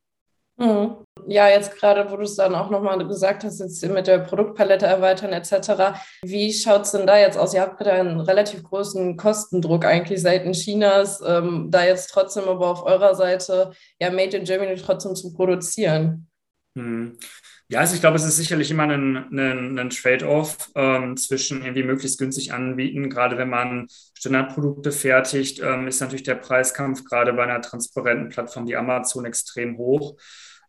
Mhm. 0.57 0.97
Ja, 1.27 1.47
jetzt 1.47 1.75
gerade, 1.75 2.11
wo 2.11 2.17
du 2.17 2.23
es 2.23 2.35
dann 2.35 2.53
auch 2.53 2.69
nochmal 2.69 3.07
gesagt 3.07 3.43
hast, 3.43 3.59
jetzt 3.59 3.85
mit 3.87 4.07
der 4.07 4.19
Produktpalette 4.19 4.85
erweitern 4.85 5.31
etc. 5.31 5.97
Wie 6.23 6.51
schaut 6.51 6.81
es 6.81 6.91
denn 6.91 7.07
da 7.07 7.17
jetzt 7.17 7.37
aus? 7.37 7.53
Ihr 7.53 7.61
habt 7.61 7.77
gerade 7.77 7.93
einen 7.93 8.19
relativ 8.19 8.63
großen 8.63 9.15
Kostendruck 9.15 9.85
eigentlich 9.85 10.21
seitens 10.21 10.59
Chinas, 10.59 11.21
ähm, 11.25 11.69
da 11.71 11.85
jetzt 11.85 12.07
trotzdem 12.11 12.47
aber 12.47 12.67
auf 12.67 12.85
eurer 12.85 13.15
Seite 13.15 13.71
ja 13.99 14.09
Made 14.09 14.35
in 14.37 14.43
Germany 14.43 14.75
trotzdem 14.75 15.15
zu 15.15 15.33
produzieren. 15.33 16.27
Hm. 16.77 17.17
Ja, 17.69 17.79
also 17.79 17.95
ich 17.95 18.01
glaube, 18.01 18.17
es 18.17 18.25
ist 18.25 18.37
sicherlich 18.37 18.69
immer 18.71 18.83
ein, 18.83 19.15
ein, 19.31 19.79
ein 19.79 19.89
Trade-off 19.89 20.69
ähm, 20.75 21.17
zwischen 21.17 21.61
irgendwie 21.63 21.83
möglichst 21.83 22.19
günstig 22.19 22.53
anbieten. 22.53 23.09
Gerade 23.09 23.37
wenn 23.37 23.49
man 23.49 23.87
Standardprodukte 24.17 24.91
fertigt, 24.91 25.59
ähm, 25.59 25.87
ist 25.87 26.01
natürlich 26.01 26.23
der 26.23 26.35
Preiskampf 26.35 27.03
gerade 27.05 27.33
bei 27.33 27.43
einer 27.43 27.61
transparenten 27.61 28.29
Plattform 28.29 28.67
wie 28.67 28.75
Amazon 28.75 29.25
extrem 29.25 29.77
hoch. 29.77 30.15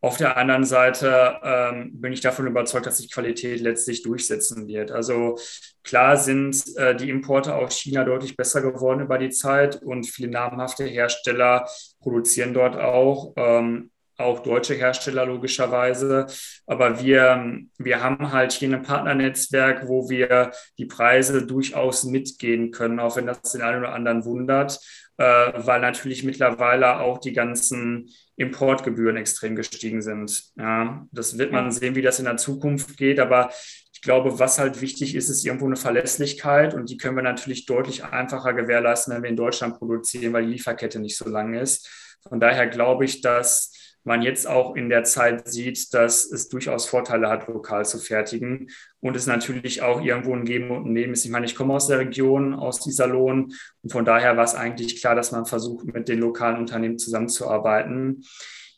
Auf 0.00 0.18
der 0.18 0.36
anderen 0.36 0.64
Seite 0.64 1.38
ähm, 1.42 1.92
bin 2.00 2.12
ich 2.12 2.20
davon 2.20 2.46
überzeugt, 2.46 2.86
dass 2.86 2.98
sich 2.98 3.10
Qualität 3.10 3.60
letztlich 3.60 4.02
durchsetzen 4.02 4.66
wird. 4.68 4.90
Also 4.90 5.38
klar 5.82 6.16
sind 6.16 6.62
äh, 6.76 6.94
die 6.94 7.08
Importe 7.08 7.54
aus 7.54 7.74
China 7.78 8.04
deutlich 8.04 8.36
besser 8.36 8.60
geworden 8.60 9.00
über 9.00 9.18
die 9.18 9.30
Zeit 9.30 9.82
und 9.82 10.06
viele 10.06 10.28
namhafte 10.28 10.84
Hersteller 10.84 11.66
produzieren 12.00 12.52
dort 12.54 12.76
auch. 12.76 13.32
Ähm, 13.36 13.90
auch 14.16 14.40
deutsche 14.40 14.74
Hersteller 14.74 15.26
logischerweise. 15.26 16.26
Aber 16.66 17.00
wir, 17.00 17.58
wir 17.78 18.02
haben 18.02 18.32
halt 18.32 18.52
hier 18.52 18.74
ein 18.74 18.82
Partnernetzwerk, 18.82 19.88
wo 19.88 20.08
wir 20.08 20.52
die 20.78 20.86
Preise 20.86 21.46
durchaus 21.46 22.04
mitgehen 22.04 22.70
können, 22.70 23.00
auch 23.00 23.16
wenn 23.16 23.26
das 23.26 23.42
den 23.52 23.62
einen 23.62 23.80
oder 23.80 23.92
anderen 23.92 24.24
wundert, 24.24 24.78
äh, 25.16 25.24
weil 25.24 25.80
natürlich 25.80 26.24
mittlerweile 26.24 27.00
auch 27.00 27.18
die 27.18 27.32
ganzen 27.32 28.08
Importgebühren 28.36 29.16
extrem 29.16 29.56
gestiegen 29.56 30.02
sind. 30.02 30.44
Ja, 30.56 31.06
das 31.12 31.38
wird 31.38 31.52
man 31.52 31.70
sehen, 31.70 31.94
wie 31.94 32.02
das 32.02 32.18
in 32.18 32.24
der 32.24 32.36
Zukunft 32.36 32.96
geht. 32.96 33.20
Aber 33.20 33.50
ich 33.92 34.02
glaube, 34.02 34.38
was 34.38 34.58
halt 34.58 34.80
wichtig 34.80 35.14
ist, 35.14 35.28
ist 35.28 35.44
irgendwo 35.44 35.66
eine 35.66 35.76
Verlässlichkeit 35.76 36.74
und 36.74 36.90
die 36.90 36.96
können 36.96 37.16
wir 37.16 37.22
natürlich 37.22 37.64
deutlich 37.64 38.04
einfacher 38.04 38.52
gewährleisten, 38.52 39.14
wenn 39.14 39.22
wir 39.22 39.30
in 39.30 39.36
Deutschland 39.36 39.78
produzieren, 39.78 40.32
weil 40.32 40.46
die 40.46 40.52
Lieferkette 40.52 40.98
nicht 40.98 41.16
so 41.16 41.28
lang 41.28 41.54
ist. 41.54 41.88
Von 42.28 42.40
daher 42.40 42.66
glaube 42.66 43.04
ich, 43.04 43.20
dass 43.20 43.72
man 44.04 44.22
jetzt 44.22 44.46
auch 44.46 44.76
in 44.76 44.88
der 44.88 45.04
Zeit 45.04 45.48
sieht, 45.48 45.92
dass 45.94 46.30
es 46.30 46.48
durchaus 46.48 46.86
Vorteile 46.86 47.28
hat, 47.28 47.48
lokal 47.48 47.84
zu 47.84 47.98
fertigen 47.98 48.70
und 49.00 49.16
es 49.16 49.26
natürlich 49.26 49.82
auch 49.82 50.02
irgendwo 50.02 50.34
ein 50.34 50.44
Geben 50.44 50.70
und 50.70 50.86
ein 50.86 50.92
Nehmen 50.92 51.14
ist. 51.14 51.24
Ich 51.24 51.30
meine, 51.30 51.46
ich 51.46 51.54
komme 51.54 51.74
aus 51.74 51.88
der 51.88 51.98
Region, 51.98 52.54
aus 52.54 52.80
dieser 52.80 53.06
Lohn 53.06 53.52
und 53.82 53.90
von 53.90 54.04
daher 54.04 54.36
war 54.36 54.44
es 54.44 54.54
eigentlich 54.54 55.00
klar, 55.00 55.14
dass 55.14 55.32
man 55.32 55.46
versucht, 55.46 55.86
mit 55.86 56.08
den 56.08 56.20
lokalen 56.20 56.58
Unternehmen 56.58 56.98
zusammenzuarbeiten. 56.98 58.24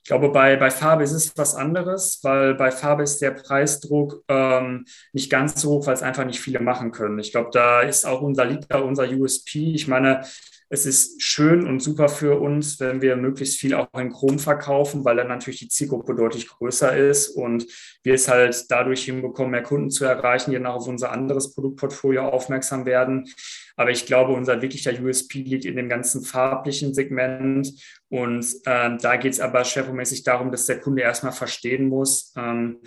Ich 0.07 0.09
glaube, 0.09 0.29
bei, 0.29 0.55
bei 0.55 0.71
Farbe 0.71 1.03
ist 1.03 1.11
es 1.11 1.37
was 1.37 1.57
anderes, 1.57 2.21
weil 2.23 2.55
bei 2.55 2.71
Farbe 2.71 3.03
ist 3.03 3.21
der 3.21 3.33
Preisdruck 3.33 4.23
ähm, 4.29 4.85
nicht 5.13 5.31
ganz 5.31 5.61
so 5.61 5.71
hoch, 5.71 5.87
weil 5.89 5.95
es 5.95 6.03
einfach 6.03 6.25
nicht 6.25 6.39
viele 6.39 6.61
machen 6.61 6.93
können. 6.93 7.19
Ich 7.19 7.33
glaube, 7.33 7.51
da 7.53 7.81
ist 7.81 8.07
auch 8.07 8.21
unser 8.21 8.45
Lied, 8.45 8.73
unser 8.73 9.11
USP. 9.11 9.73
Ich 9.75 9.89
meine, 9.89 10.25
es 10.69 10.85
ist 10.85 11.23
schön 11.23 11.67
und 11.67 11.81
super 11.81 12.09
für 12.09 12.41
uns, 12.41 12.81
wenn 12.81 13.01
wir 13.01 13.17
möglichst 13.17 13.59
viel 13.59 13.75
auch 13.75 13.89
in 13.97 14.11
Chrom 14.11 14.39
verkaufen, 14.39 15.05
weil 15.05 15.17
dann 15.17 15.29
natürlich 15.29 15.61
die 15.61 15.69
Zielgruppe 15.69 16.15
deutlich 16.15 16.49
größer 16.49 16.97
ist 16.97 17.29
und 17.29 17.67
wir 18.03 18.15
es 18.15 18.27
halt 18.27 18.65
dadurch 18.69 19.05
hinbekommen, 19.05 19.53
mehr 19.53 19.63
Kunden 19.63 19.91
zu 19.91 20.05
erreichen, 20.05 20.51
die 20.51 20.57
dann 20.57 20.67
auch 20.67 20.77
auf 20.77 20.89
unser 20.89 21.13
anderes 21.13 21.55
Produktportfolio 21.55 22.29
aufmerksam 22.29 22.85
werden. 22.85 23.29
Aber 23.77 23.91
ich 23.91 24.07
glaube, 24.07 24.33
unser 24.33 24.61
wirklicher 24.61 24.93
USP 25.01 25.43
liegt 25.43 25.67
in 25.67 25.77
dem 25.77 25.89
ganzen 25.89 26.23
farblichen 26.23 26.95
Segment. 26.95 27.73
Und 28.09 28.45
äh, 28.65 28.97
da 28.97 29.17
geht 29.17 29.35
es 29.35 29.41
aber 29.41 29.65
schwerpunktmäßig 29.65 30.25
darum, 30.25 30.51
dass 30.51 30.67
der 30.67 30.81
Kunde 30.81 31.03
erstmal 31.03 31.33
verstehen 31.33 31.89
muss, 31.89 32.33
ähm, 32.37 32.81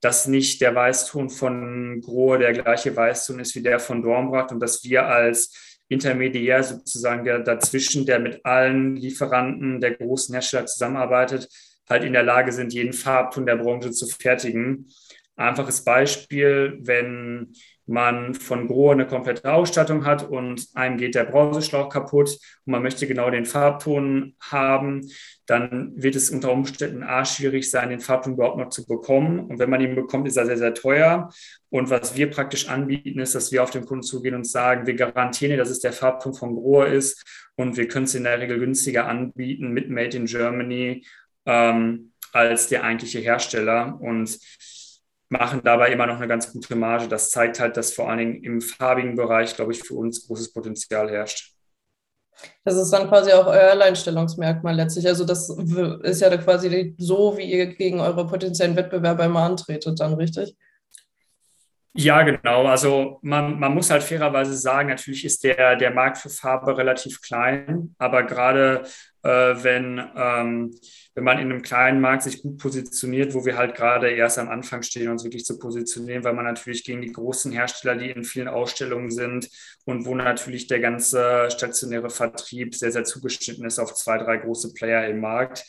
dass 0.00 0.28
nicht 0.28 0.60
der 0.60 0.74
Weißton 0.74 1.30
von 1.30 2.00
Grohe 2.00 2.38
der 2.38 2.52
gleiche 2.52 2.94
Weißton 2.94 3.40
ist 3.40 3.54
wie 3.54 3.62
der 3.62 3.78
von 3.78 4.02
Dornbracht 4.02 4.52
und 4.52 4.60
dass 4.60 4.84
wir 4.84 5.06
als 5.06 5.75
Intermediär 5.88 6.62
sozusagen, 6.62 7.24
der 7.24 7.40
dazwischen, 7.40 8.06
der 8.06 8.18
mit 8.18 8.44
allen 8.44 8.96
Lieferanten 8.96 9.80
der 9.80 9.94
großen 9.94 10.34
Hersteller 10.34 10.66
zusammenarbeitet, 10.66 11.48
halt 11.88 12.04
in 12.04 12.12
der 12.12 12.24
Lage 12.24 12.52
sind, 12.52 12.72
jeden 12.72 12.92
Farbton 12.92 13.46
der 13.46 13.56
Branche 13.56 13.92
zu 13.92 14.06
fertigen. 14.06 14.88
Einfaches 15.36 15.84
Beispiel, 15.84 16.78
wenn 16.80 17.52
man 17.86 18.34
von 18.34 18.66
Grohe 18.66 18.92
eine 18.92 19.06
komplette 19.06 19.52
Ausstattung 19.52 20.04
hat 20.04 20.28
und 20.28 20.66
einem 20.74 20.98
geht 20.98 21.14
der 21.14 21.24
Brauseschlauch 21.24 21.88
kaputt 21.88 22.30
und 22.64 22.72
man 22.72 22.82
möchte 22.82 23.06
genau 23.06 23.30
den 23.30 23.44
Farbton 23.44 24.34
haben, 24.40 25.08
dann 25.46 25.92
wird 25.94 26.16
es 26.16 26.30
unter 26.30 26.52
Umständen 26.52 27.04
A 27.04 27.24
schwierig 27.24 27.70
sein, 27.70 27.90
den 27.90 28.00
Farbton 28.00 28.34
überhaupt 28.34 28.58
noch 28.58 28.70
zu 28.70 28.84
bekommen. 28.84 29.38
Und 29.38 29.60
wenn 29.60 29.70
man 29.70 29.80
ihn 29.80 29.94
bekommt, 29.94 30.26
ist 30.26 30.36
er 30.36 30.46
sehr, 30.46 30.58
sehr 30.58 30.74
teuer. 30.74 31.30
Und 31.70 31.88
was 31.88 32.16
wir 32.16 32.28
praktisch 32.28 32.68
anbieten, 32.68 33.20
ist, 33.20 33.36
dass 33.36 33.52
wir 33.52 33.62
auf 33.62 33.70
den 33.70 33.84
Kunden 33.84 34.02
zugehen 34.02 34.34
und 34.34 34.46
sagen, 34.46 34.86
wir 34.86 34.94
garantieren, 34.94 35.56
dass 35.56 35.70
es 35.70 35.80
der 35.80 35.92
Farbton 35.92 36.34
von 36.34 36.56
Grohe 36.56 36.86
ist 36.86 37.24
und 37.54 37.76
wir 37.76 37.86
können 37.86 38.06
es 38.06 38.14
in 38.16 38.24
der 38.24 38.40
Regel 38.40 38.58
günstiger 38.58 39.06
anbieten 39.06 39.70
mit 39.70 39.88
Made 39.88 40.16
in 40.16 40.26
Germany 40.26 41.04
ähm, 41.46 42.12
als 42.32 42.68
der 42.68 42.82
eigentliche 42.82 43.20
Hersteller. 43.20 43.98
Und 44.00 44.38
machen 45.28 45.60
dabei 45.64 45.90
immer 45.90 46.06
noch 46.06 46.16
eine 46.16 46.28
ganz 46.28 46.52
gute 46.52 46.76
Marge. 46.76 47.08
Das 47.08 47.30
zeigt 47.30 47.60
halt, 47.60 47.76
dass 47.76 47.92
vor 47.92 48.08
allen 48.08 48.18
Dingen 48.18 48.44
im 48.44 48.60
farbigen 48.60 49.16
Bereich, 49.16 49.54
glaube 49.56 49.72
ich, 49.72 49.82
für 49.82 49.94
uns 49.94 50.26
großes 50.26 50.52
Potenzial 50.52 51.10
herrscht. 51.10 51.52
Das 52.64 52.76
ist 52.76 52.90
dann 52.90 53.08
quasi 53.08 53.32
auch 53.32 53.46
euer 53.46 53.70
Alleinstellungsmerkmal 53.70 54.74
letztlich. 54.74 55.06
Also 55.06 55.24
das 55.24 55.48
ist 56.02 56.20
ja 56.20 56.36
quasi 56.36 56.94
so, 56.98 57.36
wie 57.36 57.50
ihr 57.50 57.66
gegen 57.66 58.00
eure 58.00 58.26
potenziellen 58.26 58.76
Wettbewerber 58.76 59.24
immer 59.24 59.42
antretet, 59.42 59.98
dann 59.98 60.14
richtig? 60.14 60.54
Ja, 61.98 62.22
genau. 62.22 62.66
Also 62.66 63.18
man, 63.22 63.58
man 63.58 63.72
muss 63.72 63.90
halt 63.90 64.02
fairerweise 64.02 64.54
sagen, 64.54 64.90
natürlich 64.90 65.24
ist 65.24 65.42
der, 65.44 65.76
der 65.76 65.92
Markt 65.92 66.18
für 66.18 66.28
Farbe 66.28 66.76
relativ 66.76 67.22
klein, 67.22 67.94
aber 67.96 68.24
gerade 68.24 68.82
wenn 69.26 70.02
ähm, 70.16 70.78
wenn 71.16 71.24
man 71.24 71.38
in 71.38 71.50
einem 71.50 71.62
kleinen 71.62 72.02
Markt 72.02 72.24
sich 72.24 72.42
gut 72.42 72.58
positioniert, 72.58 73.32
wo 73.32 73.46
wir 73.46 73.56
halt 73.56 73.74
gerade 73.74 74.10
erst 74.10 74.38
am 74.38 74.50
Anfang 74.50 74.82
stehen, 74.82 75.08
uns 75.08 75.24
wirklich 75.24 75.46
zu 75.46 75.58
positionieren, 75.58 76.24
weil 76.24 76.34
man 76.34 76.44
natürlich 76.44 76.84
gegen 76.84 77.00
die 77.00 77.10
großen 77.10 77.52
Hersteller, 77.52 77.96
die 77.96 78.10
in 78.10 78.22
vielen 78.22 78.48
Ausstellungen 78.48 79.10
sind 79.10 79.48
und 79.86 80.04
wo 80.04 80.14
natürlich 80.14 80.66
der 80.66 80.80
ganze 80.80 81.48
stationäre 81.50 82.10
Vertrieb 82.10 82.74
sehr, 82.74 82.92
sehr 82.92 83.04
zugeschnitten 83.04 83.64
ist 83.64 83.78
auf 83.78 83.94
zwei, 83.94 84.18
drei 84.18 84.36
große 84.36 84.74
Player 84.74 85.08
im 85.08 85.20
Markt, 85.20 85.64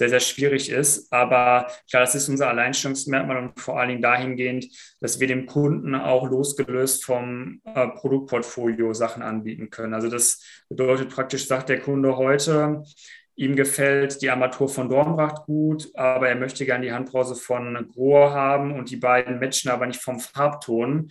sehr, 0.00 0.08
sehr 0.08 0.20
schwierig 0.20 0.70
ist. 0.70 1.12
Aber 1.12 1.66
klar, 1.90 2.00
das 2.02 2.14
ist 2.14 2.30
unser 2.30 2.48
Alleinstellungsmerkmal 2.48 3.36
und 3.36 3.60
vor 3.60 3.78
allen 3.78 3.90
Dingen 3.90 4.02
dahingehend, 4.02 4.66
dass 5.00 5.20
wir 5.20 5.26
dem 5.26 5.44
Kunden 5.44 5.94
auch 5.94 6.26
losgelöst 6.28 7.04
vom 7.04 7.60
äh, 7.64 7.86
Produktportfolio 7.88 8.94
Sachen 8.94 9.22
anbieten 9.22 9.68
können. 9.68 9.92
Also 9.92 10.08
das 10.08 10.42
bedeutet 10.70 11.10
praktisch, 11.10 11.46
sagt 11.46 11.68
der 11.68 11.80
Kunde 11.80 12.16
heute, 12.16 12.82
Ihm 13.36 13.56
gefällt 13.56 14.20
die 14.20 14.28
Armatur 14.28 14.68
von 14.68 14.90
Dornbracht 14.90 15.46
gut, 15.46 15.88
aber 15.94 16.28
er 16.28 16.36
möchte 16.36 16.66
gerne 16.66 16.84
die 16.84 16.92
Handbrause 16.92 17.34
von 17.34 17.88
Grohe 17.88 18.32
haben 18.32 18.72
und 18.72 18.90
die 18.90 18.96
beiden 18.96 19.38
matchen 19.38 19.70
aber 19.70 19.86
nicht 19.86 20.02
vom 20.02 20.20
Farbton. 20.20 21.10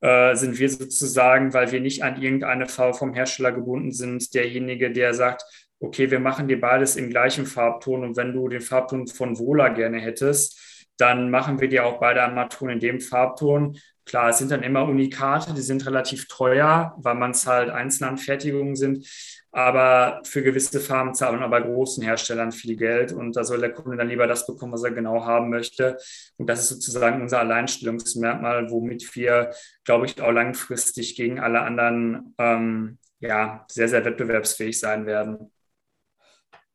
Äh, 0.00 0.34
sind 0.34 0.58
wir 0.58 0.70
sozusagen, 0.70 1.54
weil 1.54 1.70
wir 1.70 1.80
nicht 1.80 2.02
an 2.02 2.20
irgendeine 2.20 2.66
Farbe 2.66 2.98
vom 2.98 3.14
Hersteller 3.14 3.52
gebunden 3.52 3.92
sind, 3.92 4.34
derjenige, 4.34 4.90
der 4.90 5.14
sagt, 5.14 5.44
okay, 5.80 6.10
wir 6.10 6.20
machen 6.20 6.48
dir 6.48 6.60
beides 6.60 6.96
im 6.96 7.10
gleichen 7.10 7.46
Farbton 7.46 8.04
und 8.04 8.16
wenn 8.16 8.32
du 8.32 8.48
den 8.48 8.60
Farbton 8.60 9.06
von 9.06 9.38
Vola 9.38 9.68
gerne 9.68 9.98
hättest, 9.98 10.86
dann 10.96 11.30
machen 11.30 11.60
wir 11.60 11.68
dir 11.68 11.86
auch 11.86 12.00
beide 12.00 12.22
Armaturen 12.22 12.74
in 12.74 12.80
dem 12.80 13.00
Farbton. 13.00 13.78
Klar, 14.04 14.30
es 14.30 14.38
sind 14.38 14.50
dann 14.50 14.62
immer 14.62 14.84
Unikate, 14.84 15.54
die 15.54 15.60
sind 15.60 15.86
relativ 15.86 16.26
teuer, 16.28 16.94
weil 16.98 17.14
man 17.14 17.30
es 17.30 17.46
halt 17.46 17.70
Einzelanfertigungen 17.70 18.74
sind. 18.74 19.06
Aber 19.50 20.20
für 20.24 20.42
gewisse 20.42 20.80
Farben 20.80 21.14
zahlt 21.14 21.38
man 21.38 21.50
bei 21.50 21.60
großen 21.60 22.02
Herstellern 22.02 22.52
viel 22.52 22.76
Geld 22.76 23.12
und 23.12 23.34
da 23.34 23.44
soll 23.44 23.60
der 23.60 23.72
Kunde 23.72 23.96
dann 23.96 24.08
lieber 24.08 24.26
das 24.26 24.46
bekommen, 24.46 24.72
was 24.72 24.84
er 24.84 24.90
genau 24.90 25.24
haben 25.24 25.50
möchte. 25.50 25.96
Und 26.36 26.48
das 26.48 26.60
ist 26.60 26.68
sozusagen 26.68 27.22
unser 27.22 27.40
Alleinstellungsmerkmal, 27.40 28.70
womit 28.70 29.14
wir, 29.14 29.50
glaube 29.84 30.06
ich, 30.06 30.20
auch 30.20 30.32
langfristig 30.32 31.16
gegen 31.16 31.38
alle 31.40 31.60
anderen 31.62 32.34
ähm, 32.38 32.98
ja, 33.20 33.64
sehr, 33.68 33.88
sehr 33.88 34.04
wettbewerbsfähig 34.04 34.78
sein 34.78 35.06
werden. 35.06 35.50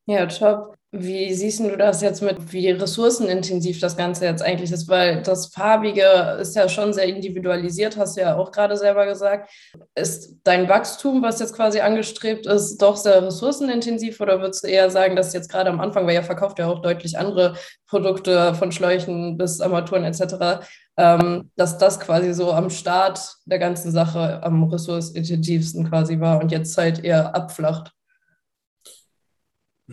Ja, 0.06 0.26
top. 0.26 0.76
Wie 0.96 1.34
siehst 1.34 1.60
du 1.60 1.76
das 1.76 2.02
jetzt 2.02 2.22
mit, 2.22 2.54
wie 2.54 2.70
ressourcenintensiv 2.70 3.80
das 3.80 3.98
Ganze 3.98 4.26
jetzt 4.26 4.44
eigentlich 4.44 4.72
ist? 4.72 4.88
Weil 4.88 5.24
das 5.24 5.48
Farbige 5.48 6.38
ist 6.40 6.56
ja 6.56 6.70
schon 6.70 6.94
sehr 6.94 7.06
individualisiert, 7.06 7.98
hast 7.98 8.16
du 8.16 8.22
ja 8.22 8.36
auch 8.36 8.52
gerade 8.52 8.78
selber 8.78 9.08
gesagt. 9.08 9.50
Ist 9.96 10.36
dein 10.44 10.70
Wachstum, 10.70 11.24
was 11.24 11.40
jetzt 11.40 11.56
quasi 11.56 11.80
angestrebt 11.80 12.46
ist, 12.46 12.78
doch 12.80 12.96
sehr 12.96 13.26
ressourcenintensiv 13.26 14.22
oder 14.22 14.40
würdest 14.40 14.66
du 14.66 14.68
eher 14.68 14.92
sagen, 14.92 15.16
dass 15.16 15.34
jetzt 15.34 15.50
gerade 15.50 15.72
am 15.72 15.80
Anfang, 15.80 16.06
weil 16.06 16.14
ihr 16.14 16.24
verkauft 16.24 16.60
ja 16.60 16.68
auch 16.68 16.84
deutlich 16.84 17.18
andere 17.18 17.56
Produkte 17.88 18.54
von 18.54 18.72
Schläuchen 18.72 19.38
bis 19.38 19.62
Armaturen 19.62 20.04
etc., 20.04 20.64
ähm, 20.98 21.50
dass 21.56 21.80
das 21.80 22.00
quasi 22.00 22.34
so 22.36 22.52
am 22.52 22.70
Start 22.70 23.38
der 23.46 23.58
ganzen 23.58 23.92
Sache 23.92 24.44
am 24.44 24.64
ressourcenintensivsten 24.66 25.90
quasi 25.90 26.20
war 26.20 26.40
und 26.40 26.52
jetzt 26.52 26.78
halt 26.78 27.04
eher 27.04 27.34
abflacht? 27.34 27.94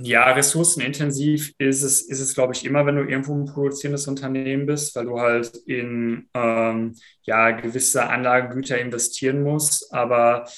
Ja, 0.02 0.32
ressourcenintensiv 0.32 1.52
ist 1.58 1.82
es, 1.82 2.00
ist 2.00 2.20
es, 2.20 2.34
glaube 2.34 2.54
ich, 2.54 2.64
immer, 2.64 2.86
wenn 2.86 2.96
du 2.96 3.02
irgendwo 3.02 3.34
ein 3.34 3.44
produzierendes 3.44 4.06
Unternehmen 4.06 4.64
bist, 4.64 4.96
weil 4.96 5.04
du 5.04 5.20
halt 5.20 5.54
in 5.66 6.26
ähm, 6.32 6.94
ja, 7.22 7.50
gewisse 7.50 8.08
Anlagengüter 8.08 8.78
investieren 8.78 9.42
musst. 9.42 9.92
Aber 9.92 10.48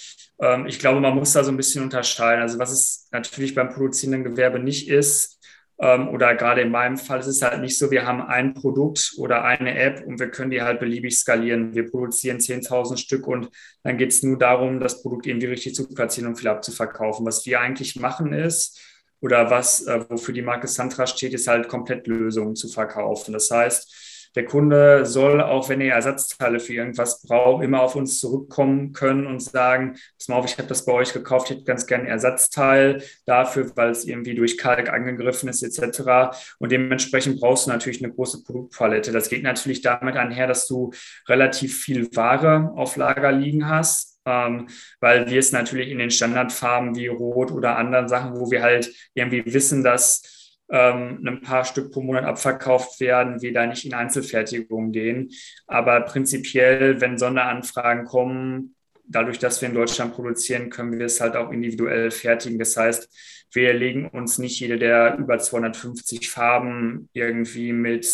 ähm, 0.40 0.66
ich 0.66 0.78
glaube, 0.78 1.00
man 1.00 1.16
muss 1.16 1.32
da 1.32 1.42
so 1.42 1.50
ein 1.50 1.56
bisschen 1.56 1.82
unterscheiden. 1.82 2.40
Also 2.40 2.60
was 2.60 2.70
es 2.70 3.08
natürlich 3.10 3.54
beim 3.56 3.70
produzierenden 3.70 4.22
Gewerbe 4.22 4.60
nicht 4.60 4.88
ist, 4.88 5.40
ähm, 5.80 6.08
oder 6.08 6.36
gerade 6.36 6.60
in 6.60 6.70
meinem 6.70 6.96
Fall 6.96 7.18
ist 7.18 7.26
es 7.26 7.42
halt 7.42 7.60
nicht 7.60 7.76
so, 7.76 7.90
wir 7.90 8.06
haben 8.06 8.22
ein 8.22 8.54
Produkt 8.54 9.14
oder 9.16 9.42
eine 9.42 9.76
App 9.76 10.06
und 10.06 10.20
wir 10.20 10.30
können 10.30 10.52
die 10.52 10.62
halt 10.62 10.78
beliebig 10.78 11.18
skalieren. 11.18 11.74
Wir 11.74 11.90
produzieren 11.90 12.38
10.000 12.38 12.96
Stück 12.96 13.26
und 13.26 13.50
dann 13.82 13.98
geht 13.98 14.12
es 14.12 14.22
nur 14.22 14.38
darum, 14.38 14.78
das 14.78 15.02
Produkt 15.02 15.26
irgendwie 15.26 15.48
richtig 15.48 15.74
zu 15.74 15.88
platzieren 15.88 16.28
und 16.28 16.36
viel 16.36 16.48
abzuverkaufen. 16.48 17.26
Was 17.26 17.44
wir 17.46 17.60
eigentlich 17.60 17.96
machen 17.96 18.32
ist, 18.32 18.80
oder 19.22 19.50
was, 19.50 19.86
äh, 19.86 20.04
wofür 20.08 20.34
die 20.34 20.42
Marke 20.42 20.66
Santra 20.66 21.06
steht, 21.06 21.32
ist 21.32 21.48
halt 21.48 21.68
komplett 21.68 22.06
Lösungen 22.06 22.56
zu 22.56 22.68
verkaufen. 22.68 23.32
Das 23.32 23.50
heißt, 23.50 24.10
der 24.34 24.46
Kunde 24.46 25.04
soll, 25.04 25.42
auch 25.42 25.68
wenn 25.68 25.80
er 25.82 25.94
Ersatzteile 25.94 26.58
für 26.58 26.72
irgendwas 26.72 27.22
braucht, 27.22 27.62
immer 27.62 27.82
auf 27.82 27.96
uns 27.96 28.18
zurückkommen 28.18 28.92
können 28.92 29.26
und 29.26 29.40
sagen, 29.40 29.96
pass 30.18 30.28
mal 30.28 30.36
auf, 30.36 30.46
ich 30.46 30.56
habe 30.56 30.68
das 30.68 30.86
bei 30.86 30.92
euch 30.92 31.12
gekauft, 31.12 31.50
ich 31.50 31.56
hätte 31.56 31.64
ganz 31.64 31.86
gerne 31.86 32.08
Ersatzteil 32.08 33.02
dafür, 33.26 33.70
weil 33.76 33.90
es 33.90 34.06
irgendwie 34.06 34.34
durch 34.34 34.56
Kalk 34.56 34.88
angegriffen 34.88 35.50
ist 35.50 35.62
etc. 35.62 36.34
Und 36.58 36.72
dementsprechend 36.72 37.40
brauchst 37.40 37.66
du 37.66 37.70
natürlich 37.70 38.02
eine 38.02 38.12
große 38.12 38.42
Produktpalette. 38.42 39.12
Das 39.12 39.28
geht 39.28 39.42
natürlich 39.42 39.82
damit 39.82 40.16
einher, 40.16 40.46
dass 40.46 40.66
du 40.66 40.92
relativ 41.28 41.78
viel 41.78 42.08
Ware 42.16 42.72
auf 42.74 42.96
Lager 42.96 43.32
liegen 43.32 43.68
hast 43.68 44.11
ähm, 44.24 44.68
weil 45.00 45.28
wir 45.28 45.38
es 45.38 45.52
natürlich 45.52 45.88
in 45.90 45.98
den 45.98 46.10
Standardfarben 46.10 46.96
wie 46.96 47.08
Rot 47.08 47.50
oder 47.50 47.76
anderen 47.76 48.08
Sachen, 48.08 48.38
wo 48.38 48.50
wir 48.50 48.62
halt 48.62 48.92
irgendwie 49.14 49.42
wissen, 49.46 49.82
dass 49.82 50.58
ähm, 50.70 51.22
ein 51.26 51.40
paar 51.42 51.64
Stück 51.64 51.92
pro 51.92 52.02
Monat 52.02 52.24
abverkauft 52.24 52.98
werden, 53.00 53.42
wir 53.42 53.52
da 53.52 53.66
nicht 53.66 53.84
in 53.84 53.94
Einzelfertigung 53.94 54.92
gehen. 54.92 55.30
Aber 55.66 56.00
prinzipiell, 56.00 57.00
wenn 57.00 57.18
Sonderanfragen 57.18 58.06
kommen, 58.06 58.74
dadurch, 59.04 59.38
dass 59.38 59.60
wir 59.60 59.68
in 59.68 59.74
Deutschland 59.74 60.14
produzieren, 60.14 60.70
können 60.70 60.98
wir 60.98 61.06
es 61.06 61.20
halt 61.20 61.36
auch 61.36 61.50
individuell 61.50 62.10
fertigen. 62.10 62.58
Das 62.58 62.76
heißt, 62.76 63.08
wir 63.52 63.74
legen 63.74 64.08
uns 64.08 64.38
nicht 64.38 64.58
jede 64.60 64.78
der 64.78 65.18
über 65.18 65.38
250 65.38 66.30
Farben 66.30 67.10
irgendwie 67.12 67.72
mit 67.72 68.06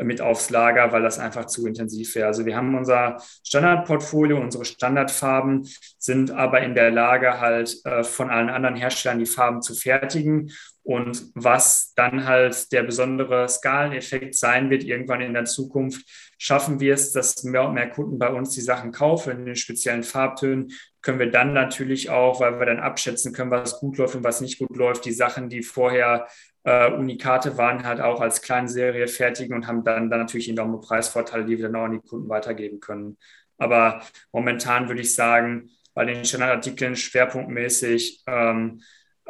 mit 0.00 0.20
aufs 0.20 0.50
Lager, 0.50 0.92
weil 0.92 1.02
das 1.02 1.18
einfach 1.18 1.46
zu 1.46 1.66
intensiv 1.66 2.14
wäre. 2.14 2.26
Also 2.26 2.46
wir 2.46 2.56
haben 2.56 2.74
unser 2.74 3.22
Standardportfolio, 3.44 4.40
unsere 4.40 4.64
Standardfarben, 4.64 5.68
sind 5.98 6.30
aber 6.30 6.62
in 6.62 6.74
der 6.74 6.90
Lage, 6.90 7.40
halt 7.40 7.76
äh, 7.84 8.02
von 8.02 8.30
allen 8.30 8.50
anderen 8.50 8.76
Herstellern 8.76 9.18
die 9.18 9.26
Farben 9.26 9.62
zu 9.62 9.74
fertigen. 9.74 10.50
Und 10.84 11.30
was 11.34 11.92
dann 11.94 12.26
halt 12.26 12.72
der 12.72 12.82
besondere 12.82 13.48
Skaleneffekt 13.48 14.34
sein 14.34 14.68
wird, 14.70 14.82
irgendwann 14.82 15.20
in 15.20 15.34
der 15.34 15.44
Zukunft, 15.44 16.04
schaffen 16.38 16.80
wir 16.80 16.94
es, 16.94 17.12
dass 17.12 17.44
mehr 17.44 17.68
und 17.68 17.74
mehr 17.74 17.88
Kunden 17.88 18.18
bei 18.18 18.28
uns 18.28 18.50
die 18.50 18.62
Sachen 18.62 18.90
kaufen 18.90 19.30
in 19.30 19.46
den 19.46 19.56
speziellen 19.56 20.02
Farbtönen, 20.02 20.72
können 21.02 21.18
wir 21.18 21.30
dann 21.30 21.52
natürlich 21.52 22.10
auch, 22.10 22.40
weil 22.40 22.58
wir 22.58 22.66
dann 22.66 22.80
abschätzen 22.80 23.32
können, 23.32 23.50
was 23.50 23.80
gut 23.80 23.98
läuft 23.98 24.14
und 24.14 24.24
was 24.24 24.40
nicht 24.40 24.58
gut 24.58 24.76
läuft, 24.76 25.04
die 25.04 25.12
Sachen, 25.12 25.48
die 25.48 25.62
vorher 25.62 26.28
äh, 26.64 26.90
Unikate 26.92 27.58
waren, 27.58 27.84
halt 27.84 28.00
auch 28.00 28.20
als 28.20 28.40
Kleinserie 28.40 29.08
fertigen 29.08 29.54
und 29.54 29.66
haben 29.66 29.84
dann, 29.84 30.10
dann 30.10 30.20
natürlich 30.20 30.48
enorme 30.48 30.78
Preisvorteile, 30.78 31.44
die 31.44 31.58
wir 31.58 31.66
dann 31.66 31.76
auch 31.76 31.84
an 31.84 31.92
die 31.92 32.08
Kunden 32.08 32.28
weitergeben 32.28 32.80
können. 32.80 33.18
Aber 33.58 34.02
momentan 34.32 34.88
würde 34.88 35.02
ich 35.02 35.14
sagen, 35.14 35.70
bei 35.94 36.04
den 36.04 36.24
Standardartikeln 36.24 36.96
schwerpunktmäßig 36.96 38.22
ähm, 38.26 38.80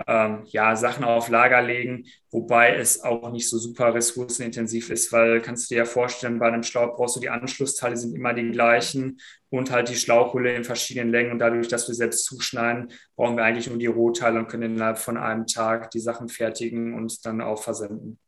ähm, 0.06 0.42
ja, 0.46 0.74
Sachen 0.76 1.04
auf 1.04 1.28
Lager 1.28 1.62
legen, 1.62 2.06
wobei 2.30 2.74
es 2.76 3.02
auch 3.02 3.30
nicht 3.30 3.48
so 3.48 3.58
super 3.58 3.94
ressourcenintensiv 3.94 4.90
ist, 4.90 5.12
weil 5.12 5.40
kannst 5.40 5.70
du 5.70 5.74
dir 5.74 5.80
ja 5.80 5.84
vorstellen, 5.84 6.38
bei 6.38 6.48
einem 6.48 6.62
Schlauch 6.62 6.96
brauchst 6.96 7.16
du 7.16 7.20
die 7.20 7.28
Anschlussteile, 7.30 7.96
sind 7.96 8.14
immer 8.14 8.32
die 8.34 8.50
gleichen 8.50 9.20
und 9.50 9.70
halt 9.70 9.88
die 9.88 9.96
Schlauchhulle 9.96 10.54
in 10.54 10.64
verschiedenen 10.64 11.10
Längen 11.10 11.32
und 11.32 11.38
dadurch, 11.38 11.68
dass 11.68 11.88
wir 11.88 11.94
selbst 11.94 12.24
zuschneiden, 12.24 12.92
brauchen 13.16 13.36
wir 13.36 13.44
eigentlich 13.44 13.68
nur 13.68 13.78
die 13.78 13.86
Rohteile 13.86 14.38
und 14.38 14.48
können 14.48 14.74
innerhalb 14.74 14.98
von 14.98 15.16
einem 15.16 15.46
Tag 15.46 15.90
die 15.90 16.00
Sachen 16.00 16.28
fertigen 16.28 16.94
und 16.94 17.24
dann 17.26 17.40
auch 17.42 17.62
versenden. 17.62 18.18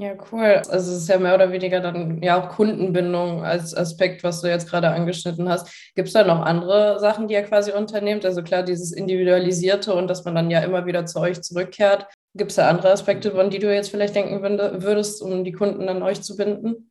Ja, 0.00 0.14
cool. 0.32 0.62
Also 0.70 0.92
es 0.92 1.02
ist 1.02 1.08
ja 1.10 1.18
mehr 1.18 1.34
oder 1.34 1.52
weniger 1.52 1.80
dann 1.80 2.22
ja 2.22 2.40
auch 2.40 2.48
Kundenbindung 2.48 3.44
als 3.44 3.76
Aspekt, 3.76 4.24
was 4.24 4.40
du 4.40 4.48
jetzt 4.48 4.66
gerade 4.66 4.88
angeschnitten 4.88 5.46
hast. 5.50 5.70
Gibt 5.94 6.08
es 6.08 6.14
da 6.14 6.24
noch 6.24 6.40
andere 6.40 6.98
Sachen, 7.00 7.28
die 7.28 7.34
ihr 7.34 7.42
quasi 7.42 7.70
unternehmt? 7.72 8.24
Also 8.24 8.42
klar, 8.42 8.62
dieses 8.62 8.92
Individualisierte 8.92 9.92
und 9.92 10.08
dass 10.08 10.24
man 10.24 10.34
dann 10.34 10.50
ja 10.50 10.60
immer 10.60 10.86
wieder 10.86 11.04
zu 11.04 11.20
euch 11.20 11.42
zurückkehrt. 11.42 12.06
Gibt 12.34 12.50
es 12.50 12.56
da 12.56 12.70
andere 12.70 12.92
Aspekte, 12.92 13.38
an 13.38 13.50
die 13.50 13.58
du 13.58 13.74
jetzt 13.74 13.90
vielleicht 13.90 14.14
denken 14.14 14.42
würdest, 14.42 15.20
um 15.20 15.44
die 15.44 15.52
Kunden 15.52 15.86
an 15.86 16.02
euch 16.02 16.22
zu 16.22 16.34
binden? 16.34 16.89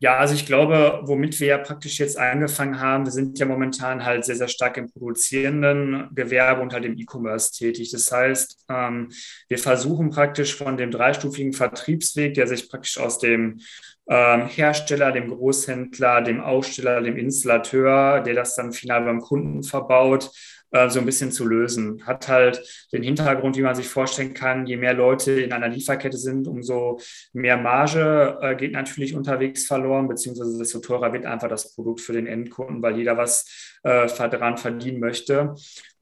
Ja, 0.00 0.18
also 0.18 0.34
ich 0.34 0.44
glaube, 0.44 1.00
womit 1.04 1.40
wir 1.40 1.46
ja 1.46 1.58
praktisch 1.58 1.98
jetzt 1.98 2.18
angefangen 2.18 2.80
haben, 2.80 3.06
wir 3.06 3.12
sind 3.12 3.38
ja 3.38 3.46
momentan 3.46 4.04
halt 4.04 4.24
sehr, 4.24 4.36
sehr 4.36 4.48
stark 4.48 4.76
im 4.76 4.90
produzierenden 4.90 6.08
Gewerbe 6.14 6.60
und 6.60 6.74
halt 6.74 6.84
im 6.84 6.98
E-Commerce 6.98 7.52
tätig. 7.52 7.90
Das 7.90 8.10
heißt, 8.12 8.66
ähm, 8.68 9.10
wir 9.48 9.58
versuchen 9.58 10.10
praktisch 10.10 10.56
von 10.56 10.76
dem 10.76 10.90
dreistufigen 10.90 11.52
Vertriebsweg, 11.52 12.34
der 12.34 12.46
sich 12.46 12.68
praktisch 12.68 12.98
aus 12.98 13.18
dem 13.18 13.60
ähm, 14.08 14.46
Hersteller, 14.48 15.12
dem 15.12 15.28
Großhändler, 15.28 16.20
dem 16.22 16.40
Aussteller, 16.40 17.00
dem 17.00 17.16
Installateur, 17.16 18.20
der 18.20 18.34
das 18.34 18.56
dann 18.56 18.72
final 18.72 19.04
beim 19.04 19.20
Kunden 19.20 19.62
verbaut, 19.62 20.30
äh, 20.74 20.90
so 20.90 20.98
ein 20.98 21.06
bisschen 21.06 21.30
zu 21.30 21.46
lösen. 21.46 22.04
Hat 22.04 22.26
halt 22.28 22.60
den 22.92 23.04
Hintergrund, 23.04 23.56
wie 23.56 23.62
man 23.62 23.76
sich 23.76 23.88
vorstellen 23.88 24.34
kann, 24.34 24.66
je 24.66 24.76
mehr 24.76 24.92
Leute 24.92 25.30
in 25.30 25.52
einer 25.52 25.68
Lieferkette 25.68 26.18
sind, 26.18 26.48
umso 26.48 26.98
mehr 27.32 27.56
Marge 27.56 28.36
äh, 28.40 28.56
geht 28.56 28.72
natürlich 28.72 29.14
unterwegs 29.14 29.66
verloren, 29.66 30.08
beziehungsweise 30.08 30.58
desto 30.58 30.80
teurer 30.80 31.12
wird 31.12 31.26
einfach 31.26 31.48
das 31.48 31.74
Produkt 31.74 32.00
für 32.00 32.12
den 32.12 32.26
Endkunden, 32.26 32.82
weil 32.82 32.96
jeder 32.96 33.16
was 33.16 33.78
äh, 33.84 34.08
daran 34.08 34.56
verdienen 34.56 34.98
möchte. 34.98 35.54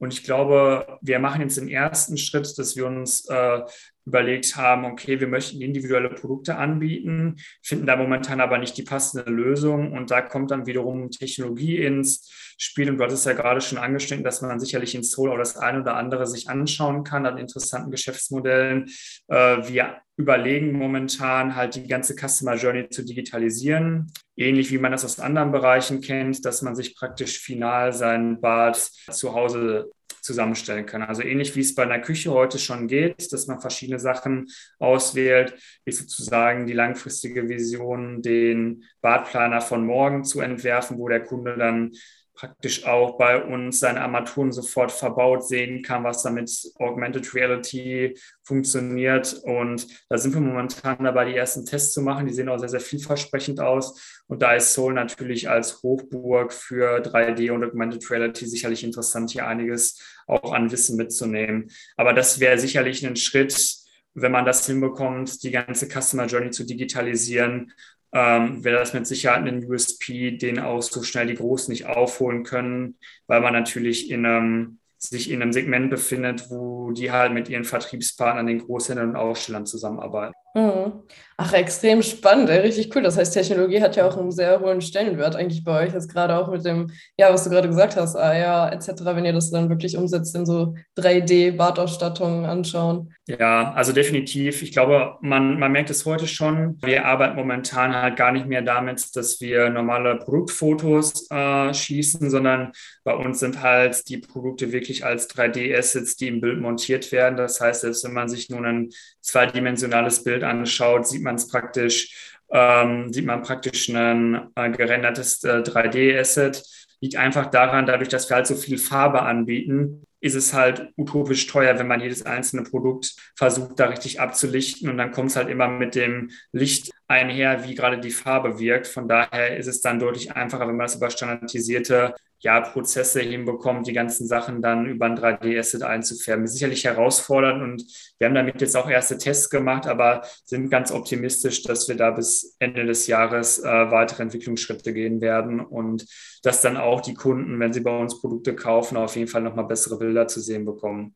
Und 0.03 0.12
ich 0.12 0.25
glaube, 0.25 0.99
wir 1.01 1.21
machen 1.21 1.43
jetzt 1.43 1.59
den 1.59 1.69
ersten 1.69 2.17
Schritt, 2.17 2.59
dass 2.59 2.75
wir 2.75 2.87
uns 2.87 3.25
äh, 3.29 3.61
überlegt 4.05 4.57
haben, 4.57 4.85
okay, 4.85 5.21
wir 5.21 5.29
möchten 5.29 5.62
individuelle 5.62 6.09
Produkte 6.11 6.57
anbieten, 6.57 7.37
finden 7.62 7.87
da 7.87 7.95
momentan 7.95 8.41
aber 8.41 8.59
nicht 8.59 8.77
die 8.77 8.83
passende 8.83 9.31
Lösung. 9.31 9.93
Und 9.93 10.11
da 10.11 10.21
kommt 10.21 10.51
dann 10.51 10.67
wiederum 10.67 11.12
Technologie 11.12 11.77
ins 11.77 12.29
Spiel. 12.59 12.91
Und 12.91 12.99
du 12.99 13.05
hattest 13.05 13.27
ja 13.27 13.35
gerade 13.35 13.61
schon 13.61 13.79
angeschnitten, 13.79 14.25
dass 14.25 14.43
man 14.43 14.59
sicherlich 14.59 14.97
in 14.97 15.05
Soul 15.05 15.31
auch 15.31 15.38
das 15.38 15.57
eine 15.57 15.83
oder 15.83 15.95
andere 15.95 16.27
sich 16.27 16.49
anschauen 16.49 17.05
kann 17.05 17.25
an 17.25 17.38
interessanten 17.38 17.93
Geschäftsmodellen. 17.93 18.87
Äh, 19.29 19.69
wir 19.69 19.99
überlegen 20.16 20.72
momentan 20.72 21.57
halt 21.57 21.75
die 21.75 21.87
ganze 21.87 22.14
Customer 22.14 22.55
Journey 22.55 22.88
zu 22.88 23.05
digitalisieren. 23.05 24.12
Ähnlich 24.37 24.70
wie 24.70 24.79
man 24.79 24.92
das 24.92 25.05
aus 25.05 25.20
anderen 25.20 25.53
Bereichen 25.53 26.01
kennt, 26.01 26.44
dass 26.44 26.62
man 26.62 26.77
sich 26.77 26.94
praktisch 26.96 27.38
final 27.38 27.92
sein 27.92 28.40
Bad 28.40 28.77
zu 28.77 29.35
Hause 29.35 29.90
zusammenstellen 30.22 30.87
kann. 30.87 31.03
Also 31.03 31.22
ähnlich 31.22 31.57
wie 31.57 31.61
es 31.61 31.75
bei 31.75 31.83
einer 31.83 31.98
Küche 31.98 32.31
heute 32.31 32.59
schon 32.59 32.87
geht, 32.87 33.33
dass 33.33 33.48
man 33.48 33.61
verschiedene 33.61 33.98
Sachen 33.98 34.48
auswählt, 34.79 35.55
ist 35.85 35.98
sozusagen 35.98 36.66
die 36.66 36.72
langfristige 36.72 37.48
Vision, 37.48 38.22
den 38.22 38.85
Badplaner 39.01 39.61
von 39.61 39.85
morgen 39.85 40.25
zu 40.25 40.40
entwerfen, 40.40 40.98
wo 40.98 41.09
der 41.09 41.25
Kunde 41.25 41.57
dann 41.57 41.92
praktisch 42.35 42.87
auch 42.87 43.18
bei 43.18 43.42
uns 43.42 43.81
seine 43.81 44.01
Armaturen 44.01 44.53
sofort 44.53 44.90
verbaut 44.90 45.47
sehen 45.47 45.83
kann, 45.83 46.05
was 46.05 46.23
damit 46.23 46.51
Augmented 46.79 47.35
Reality 47.35 48.16
funktioniert. 48.42 49.35
Und 49.45 49.87
da 50.09 50.18
sind 50.18 50.35
wir 50.35 50.40
momentan 50.40 51.05
dabei, 51.05 51.27
die 51.27 51.37
ersten 51.37 51.66
Tests 51.66 51.92
zu 51.92 52.03
machen. 52.03 52.27
Die 52.27 52.33
sehen 52.33 52.49
auch 52.49 52.59
sehr, 52.59 52.68
sehr 52.68 52.81
vielversprechend 52.81 53.61
aus. 53.61 54.23
Und 54.27 54.42
da 54.42 54.55
ist 54.55 54.73
Soul 54.73 54.95
natürlich 54.95 55.49
als 55.49 55.83
Hochburg 55.83 56.53
für 56.53 57.03
3D 57.03 57.51
und 57.53 57.64
Augmented 57.64 58.11
Reality 58.11 58.47
sicherlich 58.47 58.83
interessant, 58.83 59.31
hier 59.31 59.47
einiges 59.47 60.01
auch 60.27 60.53
an 60.53 60.71
Wissen 60.71 60.97
mitzunehmen. 60.97 61.71
Aber 61.97 62.12
das 62.12 62.40
wäre 62.40 62.59
sicherlich 62.59 63.07
ein 63.07 63.16
Schritt, 63.16 63.77
wenn 64.14 64.33
man 64.33 64.45
das 64.45 64.66
hinbekommt, 64.66 65.42
die 65.42 65.51
ganze 65.51 65.87
Customer 65.88 66.27
Journey 66.27 66.51
zu 66.51 66.64
digitalisieren 66.64 67.73
ähm, 68.12 68.62
wäre 68.62 68.79
das 68.79 68.92
mit 68.92 69.07
Sicherheit 69.07 69.46
ein 69.46 69.64
USP, 69.64 70.33
den 70.37 70.59
auch 70.59 70.83
so 70.83 71.03
schnell 71.03 71.27
die 71.27 71.35
Großen 71.35 71.72
nicht 71.72 71.87
aufholen 71.87 72.44
können, 72.44 72.98
weil 73.27 73.40
man 73.40 73.55
natürlich 73.55 74.11
in 74.11 74.27
einem, 74.27 74.79
sich 74.98 75.31
in 75.31 75.42
einem 75.42 75.53
Segment 75.53 75.90
befindet, 75.90 76.51
wo 76.51 76.92
die 76.92 77.11
halt 77.11 77.33
mit 77.33 77.48
ihren 77.48 77.64
Vertriebspartnern, 77.64 78.46
den 78.46 78.61
Großhändlern 78.61 79.11
und 79.11 79.16
Ausstellern 79.16 79.66
zusammenarbeiten. 79.66 80.35
Mhm. 80.55 81.03
Ach, 81.38 81.55
extrem 81.55 82.03
spannend, 82.03 82.51
richtig 82.51 82.95
cool. 82.95 83.03
Das 83.03 83.17
heißt, 83.17 83.33
Technologie 83.33 83.81
hat 83.81 83.97
ja 83.97 84.07
auch 84.07 84.17
einen 84.17 84.31
sehr 84.31 84.61
hohen 84.61 84.81
Stellenwert 84.81 85.35
eigentlich 85.35 85.65
bei 85.65 85.85
euch, 85.87 85.95
jetzt 85.95 86.12
gerade 86.12 86.37
auch 86.37 86.51
mit 86.51 86.65
dem, 86.65 86.91
ja, 87.17 87.33
was 87.33 87.45
du 87.45 87.51
gerade 87.51 87.69
gesagt 87.69 87.97
hast, 87.97 88.15
ah 88.17 88.37
ja, 88.37 88.69
etc., 88.69 89.03
wenn 89.07 89.25
ihr 89.25 89.33
das 89.33 89.51
dann 89.51 89.71
wirklich 89.71 89.97
umsetzt 89.97 90.37
in 90.37 90.45
so 90.45 90.75
3D-Badausstattungen 90.99 92.45
anschauen. 92.45 93.15
Ja, 93.27 93.73
also 93.73 93.93
definitiv. 93.93 94.62
Ich 94.62 94.73
glaube, 94.73 95.17
man, 95.23 95.59
man 95.59 95.73
merkt 95.73 95.91
es 95.91 96.05
heute 96.05 96.27
schon. 96.27 96.79
Wir 96.83 97.07
arbeiten 97.07 97.37
momentan 97.37 97.95
halt 97.95 98.17
gar 98.17 98.31
nicht 98.31 98.47
mehr 98.47 98.62
damit, 98.62 99.17
dass 99.17 99.41
wir 99.41 99.71
normale 99.71 100.17
Produktfotos 100.17 101.31
äh, 101.31 101.73
schießen, 101.73 102.31
sondern 102.31 102.73
bei 103.05 103.15
uns 103.15 103.41
sind 103.41 103.62
halt 103.62 104.09
die 104.09 104.19
Produkte 104.19 104.71
wirklich 104.71 105.05
als 105.05 105.31
3D-Assets, 105.31 106.17
die 106.17 106.29
im 106.29 106.41
Bild 106.41 106.61
montiert 106.61 107.11
werden. 107.11 107.37
Das 107.37 107.61
heißt, 107.61 107.81
selbst 107.81 108.05
wenn 108.05 108.12
man 108.12 108.29
sich 108.29 108.51
nun 108.51 108.67
ein 108.67 108.91
zweidimensionales 109.23 110.25
Bild 110.25 110.45
anschaut, 110.45 111.07
sieht 111.07 111.23
man 111.23 111.37
es 111.37 111.49
praktisch, 111.49 112.37
ähm, 112.51 113.13
sieht 113.13 113.25
man 113.25 113.43
praktisch 113.43 113.89
ein 113.89 114.49
äh, 114.55 114.71
gerendertes 114.71 115.43
äh, 115.45 115.63
3D-Asset. 115.63 116.63
Liegt 117.01 117.17
einfach 117.17 117.47
daran, 117.47 117.87
dadurch, 117.87 118.09
dass 118.09 118.29
wir 118.29 118.37
halt 118.37 118.47
so 118.47 118.55
viel 118.55 118.79
Farbe 118.79 119.23
anbieten, 119.23 120.05
ist 120.21 120.35
es 120.35 120.55
halt 120.55 120.93
utopisch 120.97 121.47
teuer, 121.49 121.79
wenn 121.79 121.89
man 121.89 122.01
jedes 122.01 122.25
einzelne 122.25 122.63
Produkt 122.63 123.17
versucht, 123.35 123.81
da 123.81 123.87
richtig 123.87 124.21
abzulichten. 124.21 124.89
Und 124.89 124.99
dann 124.99 125.11
kommt 125.11 125.31
es 125.31 125.37
halt 125.37 125.49
immer 125.49 125.67
mit 125.69 125.97
dem 125.97 126.31
Licht 126.53 126.93
einher, 127.12 127.64
wie 127.64 127.75
gerade 127.75 128.01
die 128.01 128.11
Farbe 128.11 128.59
wirkt. 128.59 128.87
Von 128.87 129.07
daher 129.07 129.57
ist 129.57 129.66
es 129.66 129.83
dann 129.83 130.01
deutlich 130.01 130.35
einfacher, 130.35 130.66
wenn 130.66 130.77
man 130.77 130.87
das 130.87 130.96
über 130.96 131.11
standardisierte 131.11 132.14
ja, 132.38 132.61
Prozesse 132.61 133.20
hinbekommt, 133.20 133.87
die 133.87 133.92
ganzen 133.92 134.27
Sachen 134.27 134.62
dann 134.62 134.87
über 134.87 135.07
ein 135.07 135.16
3D-Asset 135.16 135.83
einzufärben. 135.83 136.44
Ist 136.44 136.55
sicherlich 136.55 136.85
herausfordernd 136.85 137.62
und 137.62 137.85
wir 138.18 138.27
haben 138.27 138.35
damit 138.35 138.61
jetzt 138.61 138.77
auch 138.77 138.90
erste 138.90 139.16
Tests 139.16 139.48
gemacht, 139.48 139.87
aber 139.87 140.22
sind 140.44 140.68
ganz 140.68 140.90
optimistisch, 140.90 141.62
dass 141.62 141.87
wir 141.88 141.96
da 141.96 142.11
bis 142.11 142.57
Ende 142.59 142.85
des 142.85 143.07
Jahres 143.07 143.61
äh, 143.61 143.90
weitere 143.90 144.25
Entwicklungsschritte 144.25 144.92
gehen 144.92 145.20
werden 145.20 145.61
und 145.61 146.05
dass 146.42 146.62
dann 146.62 146.77
auch 146.77 147.01
die 147.01 147.14
Kunden, 147.14 147.61
wenn 147.61 147.72
sie 147.72 147.81
bei 147.81 147.96
uns 147.96 148.20
Produkte 148.20 148.57
kaufen, 148.57 148.96
auf 148.96 149.14
jeden 149.14 149.29
Fall 149.29 149.42
nochmal 149.42 149.66
bessere 149.66 149.98
Bilder 149.98 150.27
zu 150.27 150.40
sehen 150.40 150.64
bekommen. 150.64 151.14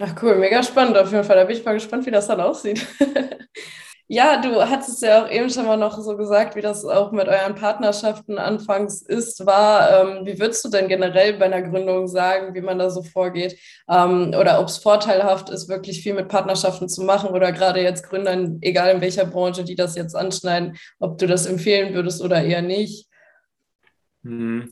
Ach 0.00 0.14
cool, 0.22 0.36
mega 0.36 0.62
spannend 0.62 0.96
auf 0.96 1.10
jeden 1.10 1.24
Fall. 1.24 1.36
Da 1.36 1.44
bin 1.44 1.56
ich 1.56 1.64
mal 1.64 1.74
gespannt, 1.74 2.06
wie 2.06 2.10
das 2.12 2.26
dann 2.26 2.40
aussieht. 2.40 2.86
Ja, 4.06 4.36
du 4.40 4.60
hattest 4.60 5.00
ja 5.02 5.24
auch 5.24 5.30
eben 5.30 5.48
schon 5.48 5.64
mal 5.64 5.78
noch 5.78 5.98
so 5.98 6.14
gesagt, 6.16 6.56
wie 6.56 6.60
das 6.60 6.84
auch 6.84 7.10
mit 7.10 7.26
euren 7.26 7.54
Partnerschaften 7.54 8.36
anfangs 8.38 9.00
ist, 9.00 9.46
war. 9.46 10.02
Ähm, 10.18 10.26
wie 10.26 10.38
würdest 10.38 10.62
du 10.62 10.68
denn 10.68 10.88
generell 10.88 11.34
bei 11.38 11.46
einer 11.46 11.62
Gründung 11.62 12.06
sagen, 12.06 12.54
wie 12.54 12.60
man 12.60 12.78
da 12.78 12.90
so 12.90 13.02
vorgeht? 13.02 13.58
Ähm, 13.88 14.34
oder 14.38 14.60
ob 14.60 14.68
es 14.68 14.76
vorteilhaft 14.76 15.48
ist, 15.48 15.70
wirklich 15.70 16.02
viel 16.02 16.12
mit 16.12 16.28
Partnerschaften 16.28 16.86
zu 16.88 17.02
machen 17.02 17.30
oder 17.30 17.50
gerade 17.52 17.80
jetzt 17.80 18.06
Gründern, 18.06 18.58
egal 18.60 18.94
in 18.94 19.00
welcher 19.00 19.24
Branche, 19.24 19.64
die 19.64 19.74
das 19.74 19.96
jetzt 19.96 20.14
anschneiden, 20.14 20.76
ob 20.98 21.16
du 21.16 21.26
das 21.26 21.46
empfehlen 21.46 21.94
würdest 21.94 22.20
oder 22.22 22.42
eher 22.42 22.60
nicht? 22.62 23.08
Hm. 24.22 24.70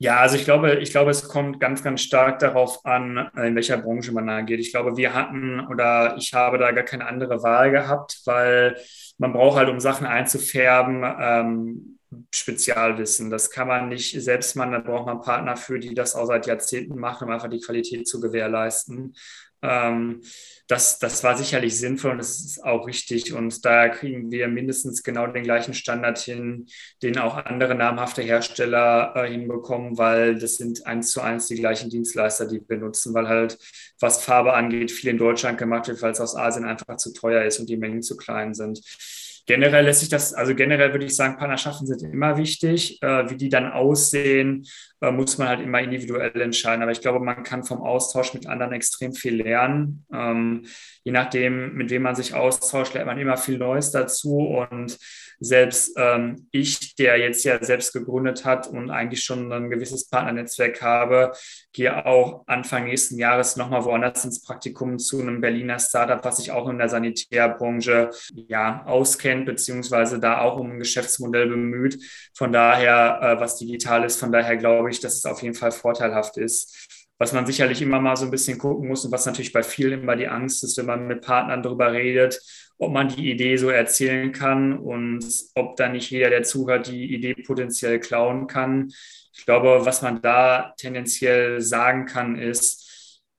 Ja, 0.00 0.18
also 0.20 0.36
ich 0.36 0.44
glaube, 0.44 0.76
ich 0.76 0.90
glaube, 0.92 1.10
es 1.10 1.26
kommt 1.28 1.58
ganz, 1.58 1.82
ganz 1.82 2.02
stark 2.02 2.38
darauf 2.38 2.84
an, 2.86 3.30
in 3.36 3.56
welcher 3.56 3.78
Branche 3.78 4.12
man 4.12 4.28
angeht. 4.28 4.60
Ich 4.60 4.70
glaube, 4.70 4.96
wir 4.96 5.12
hatten 5.12 5.58
oder 5.66 6.16
ich 6.16 6.34
habe 6.34 6.56
da 6.58 6.70
gar 6.70 6.84
keine 6.84 7.06
andere 7.06 7.42
Wahl 7.42 7.72
gehabt, 7.72 8.20
weil 8.24 8.76
man 9.18 9.32
braucht 9.32 9.56
halt, 9.58 9.68
um 9.68 9.80
Sachen 9.80 10.06
einzufärben, 10.06 11.02
ähm, 11.18 11.98
Spezialwissen. 12.32 13.28
Das 13.28 13.50
kann 13.50 13.66
man 13.66 13.88
nicht 13.88 14.12
selbst 14.22 14.54
machen, 14.54 14.72
da 14.72 14.78
braucht 14.78 15.06
man 15.06 15.20
Partner 15.20 15.56
für, 15.56 15.80
die 15.80 15.94
das 15.94 16.14
auch 16.14 16.26
seit 16.26 16.46
Jahrzehnten 16.46 16.98
machen, 16.98 17.26
um 17.26 17.34
einfach 17.34 17.50
die 17.50 17.60
Qualität 17.60 18.06
zu 18.06 18.20
gewährleisten. 18.20 19.14
Ähm, 19.62 20.22
das, 20.68 20.98
das 20.98 21.24
war 21.24 21.36
sicherlich 21.36 21.78
sinnvoll 21.78 22.12
und 22.12 22.18
das 22.18 22.40
ist 22.40 22.64
auch 22.64 22.86
richtig. 22.86 23.32
Und 23.32 23.64
da 23.64 23.88
kriegen 23.88 24.30
wir 24.30 24.48
mindestens 24.48 25.02
genau 25.02 25.26
den 25.26 25.42
gleichen 25.42 25.74
Standard 25.74 26.18
hin, 26.18 26.66
den 27.02 27.18
auch 27.18 27.36
andere 27.36 27.74
namhafte 27.74 28.22
Hersteller 28.22 29.14
äh, 29.16 29.30
hinbekommen, 29.30 29.98
weil 29.98 30.38
das 30.38 30.56
sind 30.56 30.86
eins 30.86 31.10
zu 31.10 31.20
eins 31.20 31.46
die 31.46 31.56
gleichen 31.56 31.90
Dienstleister, 31.90 32.46
die 32.46 32.62
wir 32.68 32.76
nutzen, 32.76 33.14
weil 33.14 33.28
halt, 33.28 33.58
was 33.98 34.22
Farbe 34.22 34.52
angeht, 34.52 34.90
viel 34.90 35.10
in 35.10 35.18
Deutschland 35.18 35.58
gemacht 35.58 35.88
wird, 35.88 36.02
weil 36.02 36.12
es 36.12 36.20
aus 36.20 36.36
Asien 36.36 36.64
einfach 36.64 36.96
zu 36.96 37.12
teuer 37.12 37.44
ist 37.44 37.58
und 37.58 37.68
die 37.68 37.76
Mengen 37.76 38.02
zu 38.02 38.16
klein 38.16 38.54
sind. 38.54 38.80
Generell 39.48 39.86
lässt 39.86 40.00
sich 40.00 40.10
das, 40.10 40.34
also 40.34 40.54
generell 40.54 40.92
würde 40.92 41.06
ich 41.06 41.16
sagen, 41.16 41.38
Partnerschaften 41.38 41.86
sind 41.86 42.02
immer 42.02 42.36
wichtig. 42.36 43.02
Äh, 43.02 43.30
wie 43.30 43.36
die 43.36 43.48
dann 43.48 43.72
aussehen, 43.72 44.66
äh, 45.00 45.10
muss 45.10 45.38
man 45.38 45.48
halt 45.48 45.60
immer 45.60 45.80
individuell 45.80 46.38
entscheiden. 46.38 46.82
Aber 46.82 46.92
ich 46.92 47.00
glaube, 47.00 47.18
man 47.20 47.44
kann 47.44 47.64
vom 47.64 47.80
Austausch 47.80 48.34
mit 48.34 48.46
anderen 48.46 48.74
extrem 48.74 49.14
viel 49.14 49.42
lernen. 49.42 50.04
Ähm, 50.12 50.66
je 51.02 51.12
nachdem, 51.12 51.72
mit 51.72 51.88
wem 51.88 52.02
man 52.02 52.14
sich 52.14 52.34
austauscht, 52.34 52.92
lernt 52.92 53.06
man 53.06 53.18
immer 53.18 53.38
viel 53.38 53.56
Neues 53.56 53.90
dazu. 53.90 54.36
Und 54.36 54.98
selbst 55.40 55.92
ähm, 55.96 56.48
ich, 56.50 56.96
der 56.96 57.16
jetzt 57.16 57.44
ja 57.44 57.62
selbst 57.62 57.92
gegründet 57.92 58.44
hat 58.44 58.66
und 58.66 58.90
eigentlich 58.90 59.22
schon 59.22 59.52
ein 59.52 59.70
gewisses 59.70 60.08
Partnernetzwerk 60.08 60.82
habe, 60.82 61.32
gehe 61.72 62.04
auch 62.04 62.42
Anfang 62.46 62.84
nächsten 62.84 63.18
Jahres 63.18 63.56
nochmal 63.56 63.84
woanders 63.84 64.24
ins 64.24 64.42
Praktikum 64.42 64.98
zu 64.98 65.20
einem 65.20 65.40
Berliner 65.40 65.78
Startup, 65.78 66.24
was 66.24 66.38
sich 66.38 66.50
auch 66.50 66.68
in 66.68 66.78
der 66.78 66.88
Sanitärbranche 66.88 68.10
ja 68.34 68.84
auskennt, 69.38 69.46
beziehungsweise 69.46 70.18
da 70.18 70.40
auch 70.40 70.58
um 70.58 70.72
ein 70.72 70.78
Geschäftsmodell 70.78 71.48
bemüht. 71.48 71.98
Von 72.34 72.52
daher, 72.52 73.20
äh, 73.22 73.40
was 73.40 73.58
digital 73.58 74.04
ist, 74.04 74.18
von 74.18 74.32
daher 74.32 74.56
glaube 74.56 74.90
ich, 74.90 75.00
dass 75.00 75.16
es 75.16 75.24
auf 75.24 75.42
jeden 75.42 75.54
Fall 75.54 75.72
vorteilhaft 75.72 76.36
ist. 76.36 76.88
Was 77.18 77.32
man 77.32 77.46
sicherlich 77.46 77.82
immer 77.82 78.00
mal 78.00 78.16
so 78.16 78.24
ein 78.24 78.30
bisschen 78.30 78.58
gucken 78.58 78.88
muss 78.88 79.04
und 79.04 79.10
was 79.10 79.26
natürlich 79.26 79.52
bei 79.52 79.62
vielen 79.62 80.02
immer 80.02 80.16
die 80.16 80.28
Angst 80.28 80.62
ist, 80.62 80.76
wenn 80.78 80.86
man 80.86 81.06
mit 81.08 81.22
Partnern 81.22 81.62
darüber 81.62 81.92
redet, 81.92 82.40
ob 82.78 82.92
man 82.92 83.08
die 83.08 83.32
Idee 83.32 83.56
so 83.56 83.70
erzählen 83.70 84.30
kann 84.30 84.78
und 84.78 85.24
ob 85.56 85.74
dann 85.76 85.92
nicht 85.92 86.10
jeder, 86.10 86.30
der 86.30 86.44
zuhört, 86.44 86.86
die 86.86 87.12
Idee 87.12 87.34
potenziell 87.34 87.98
klauen 87.98 88.46
kann. 88.46 88.92
Ich 89.32 89.44
glaube, 89.44 89.80
was 89.84 90.02
man 90.02 90.22
da 90.22 90.74
tendenziell 90.78 91.60
sagen 91.60 92.06
kann, 92.06 92.38
ist, 92.38 92.84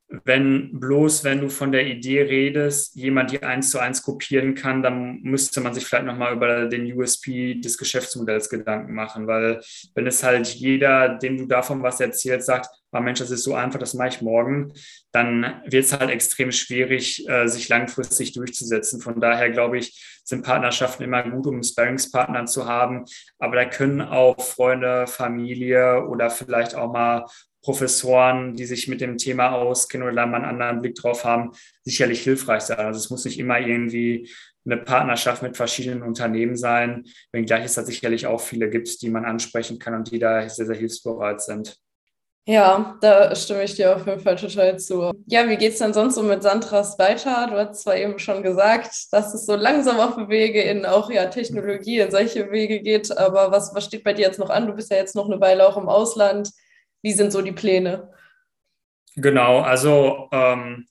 wenn 0.09 0.79
bloß, 0.79 1.23
wenn 1.23 1.41
du 1.41 1.49
von 1.49 1.71
der 1.71 1.85
Idee 1.85 2.23
redest, 2.23 2.95
jemand 2.95 3.31
die 3.31 3.43
eins 3.43 3.69
zu 3.69 3.77
eins 3.77 4.01
kopieren 4.01 4.55
kann, 4.55 4.81
dann 4.81 5.19
müsste 5.21 5.61
man 5.61 5.73
sich 5.73 5.85
vielleicht 5.85 6.05
nochmal 6.05 6.33
über 6.33 6.65
den 6.65 6.91
USP 6.91 7.55
des 7.61 7.77
Geschäftsmodells 7.77 8.49
Gedanken 8.49 8.95
machen, 8.95 9.27
weil 9.27 9.61
wenn 9.93 10.07
es 10.07 10.23
halt 10.23 10.47
jeder, 10.47 11.09
dem 11.09 11.37
du 11.37 11.45
davon 11.45 11.83
was 11.83 11.99
erzählst, 11.99 12.47
sagt, 12.47 12.69
ah 12.91 13.01
Mensch, 13.01 13.19
das 13.19 13.29
ist 13.29 13.43
so 13.43 13.53
einfach, 13.53 13.79
das 13.79 13.93
mache 13.93 14.07
ich 14.07 14.21
morgen, 14.21 14.73
dann 15.11 15.61
wird 15.65 15.85
es 15.85 15.93
halt 15.93 16.09
extrem 16.09 16.51
schwierig, 16.51 17.27
äh, 17.29 17.47
sich 17.47 17.69
langfristig 17.69 18.33
durchzusetzen. 18.33 19.01
Von 19.01 19.21
daher 19.21 19.51
glaube 19.51 19.77
ich, 19.77 20.19
sind 20.23 20.43
Partnerschaften 20.43 21.03
immer 21.03 21.23
gut, 21.23 21.45
um 21.45 21.61
Sparringspartner 21.61 22.45
zu 22.45 22.65
haben. 22.65 23.05
Aber 23.37 23.55
da 23.55 23.65
können 23.65 24.01
auch 24.01 24.39
Freunde, 24.41 25.05
Familie 25.05 26.07
oder 26.07 26.29
vielleicht 26.29 26.75
auch 26.75 26.91
mal 26.91 27.25
Professoren, 27.61 28.55
die 28.55 28.65
sich 28.65 28.87
mit 28.87 29.01
dem 29.01 29.17
Thema 29.17 29.51
auskennen 29.51 30.07
oder 30.07 30.25
mal 30.25 30.37
einen 30.37 30.45
anderen 30.45 30.81
Blick 30.81 30.95
drauf 30.95 31.25
haben, 31.25 31.51
sicherlich 31.83 32.21
hilfreich 32.21 32.61
sein. 32.61 32.79
Also 32.79 32.99
es 32.99 33.09
muss 33.09 33.25
nicht 33.25 33.39
immer 33.39 33.59
irgendwie 33.59 34.29
eine 34.65 34.77
Partnerschaft 34.77 35.41
mit 35.41 35.57
verschiedenen 35.57 36.03
Unternehmen 36.03 36.55
sein, 36.55 37.05
wenngleich 37.31 37.65
es 37.65 37.75
da 37.75 37.83
sicherlich 37.83 38.27
auch 38.27 38.41
viele 38.41 38.69
gibt, 38.69 39.01
die 39.01 39.09
man 39.09 39.25
ansprechen 39.25 39.79
kann 39.79 39.95
und 39.95 40.11
die 40.11 40.19
da 40.19 40.47
sehr, 40.47 40.65
sehr 40.65 40.75
hilfsbereit 40.75 41.41
sind. 41.41 41.77
Ja, 42.45 42.97
da 43.01 43.35
stimme 43.35 43.63
ich 43.63 43.75
dir 43.75 43.95
auf 43.95 44.07
jeden 44.07 44.21
Fall 44.21 44.35
total 44.35 44.79
zu. 44.79 45.11
Ja, 45.27 45.47
wie 45.47 45.57
geht 45.57 45.73
es 45.73 45.79
denn 45.79 45.93
sonst 45.93 46.15
so 46.15 46.23
mit 46.23 46.41
Sandras 46.41 46.97
weiter? 46.97 47.47
Du 47.47 47.55
hast 47.55 47.83
zwar 47.83 47.95
eben 47.95 48.17
schon 48.17 48.41
gesagt, 48.41 48.91
dass 49.11 49.35
es 49.35 49.45
so 49.45 49.55
langsam 49.55 49.99
auf 49.99 50.17
Wege 50.29 50.61
in 50.63 50.83
auch 50.83 51.11
ja 51.11 51.27
Technologie 51.27 51.99
in 51.99 52.09
solche 52.09 52.49
Wege 52.49 52.81
geht, 52.81 53.15
aber 53.15 53.51
was, 53.51 53.75
was 53.75 53.85
steht 53.85 54.03
bei 54.03 54.13
dir 54.13 54.25
jetzt 54.25 54.39
noch 54.39 54.49
an? 54.49 54.65
Du 54.65 54.73
bist 54.73 54.89
ja 54.89 54.97
jetzt 54.97 55.15
noch 55.15 55.29
eine 55.29 55.39
Weile 55.39 55.67
auch 55.67 55.77
im 55.77 55.87
Ausland. 55.87 56.49
Wie 57.01 57.11
sind 57.11 57.31
so 57.31 57.41
die 57.41 57.51
Pläne? 57.51 58.09
Genau, 59.15 59.59
also 59.61 60.29
ähm, 60.31 60.85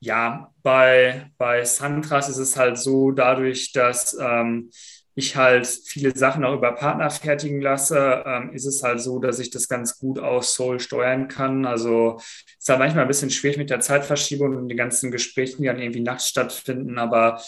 ja, 0.00 0.52
bei, 0.62 1.30
bei 1.38 1.64
Santras 1.64 2.28
ist 2.28 2.36
es 2.38 2.56
halt 2.56 2.78
so, 2.78 3.10
dadurch, 3.12 3.72
dass 3.72 4.16
ähm, 4.20 4.70
ich 5.14 5.36
halt 5.36 5.66
viele 5.66 6.16
Sachen 6.16 6.44
auch 6.44 6.54
über 6.54 6.72
Partner 6.72 7.10
fertigen 7.10 7.60
lasse, 7.60 8.22
ähm, 8.26 8.52
ist 8.52 8.66
es 8.66 8.82
halt 8.82 9.00
so, 9.00 9.18
dass 9.18 9.38
ich 9.38 9.50
das 9.50 9.68
ganz 9.68 9.98
gut 9.98 10.18
aus 10.18 10.54
Soul 10.54 10.80
steuern 10.80 11.28
kann. 11.28 11.66
Also 11.66 12.18
ist 12.58 12.68
da 12.68 12.78
manchmal 12.78 13.04
ein 13.04 13.08
bisschen 13.08 13.30
schwierig 13.30 13.58
mit 13.58 13.70
der 13.70 13.80
Zeitverschiebung 13.80 14.56
und 14.56 14.68
den 14.68 14.78
ganzen 14.78 15.10
Gesprächen, 15.10 15.62
die 15.62 15.68
dann 15.68 15.78
irgendwie 15.80 16.00
nachts 16.00 16.28
stattfinden, 16.28 16.98
aber 16.98 17.40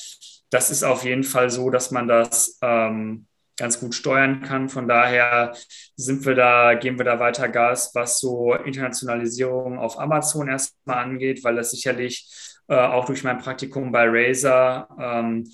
das 0.50 0.70
ist 0.70 0.85
auf 0.85 1.05
jeden 1.05 1.24
Fall 1.24 1.50
so, 1.50 1.70
dass 1.70 1.90
man 1.90 2.07
das 2.09 2.59
ähm, 2.62 3.27
ganz 3.57 3.79
gut 3.81 3.95
steuern 3.95 4.43
kann. 4.43 4.69
Von 4.69 4.88
daher 4.88 5.55
sind 5.97 6.25
wir 6.27 6.35
da, 6.35 6.75
geben 6.75 6.99
wir 6.99 7.05
da 7.05 7.21
weiter 7.21 7.49
Gas, 7.49 7.93
was 7.95 8.19
so 8.19 8.55
Internationalisierung 8.55 9.79
auf 9.79 9.99
Amazon 9.99 10.49
erstmal 10.49 11.05
angeht, 11.05 11.45
weil 11.45 11.57
das 11.57 11.71
sicherlich 11.71 12.29
äh, 12.69 12.77
auch 12.77 13.05
durch 13.05 13.25
mein 13.25 13.38
Praktikum 13.38 13.93
bei 13.93 14.07
Razer 14.09 14.88
ähm, 15.01 15.51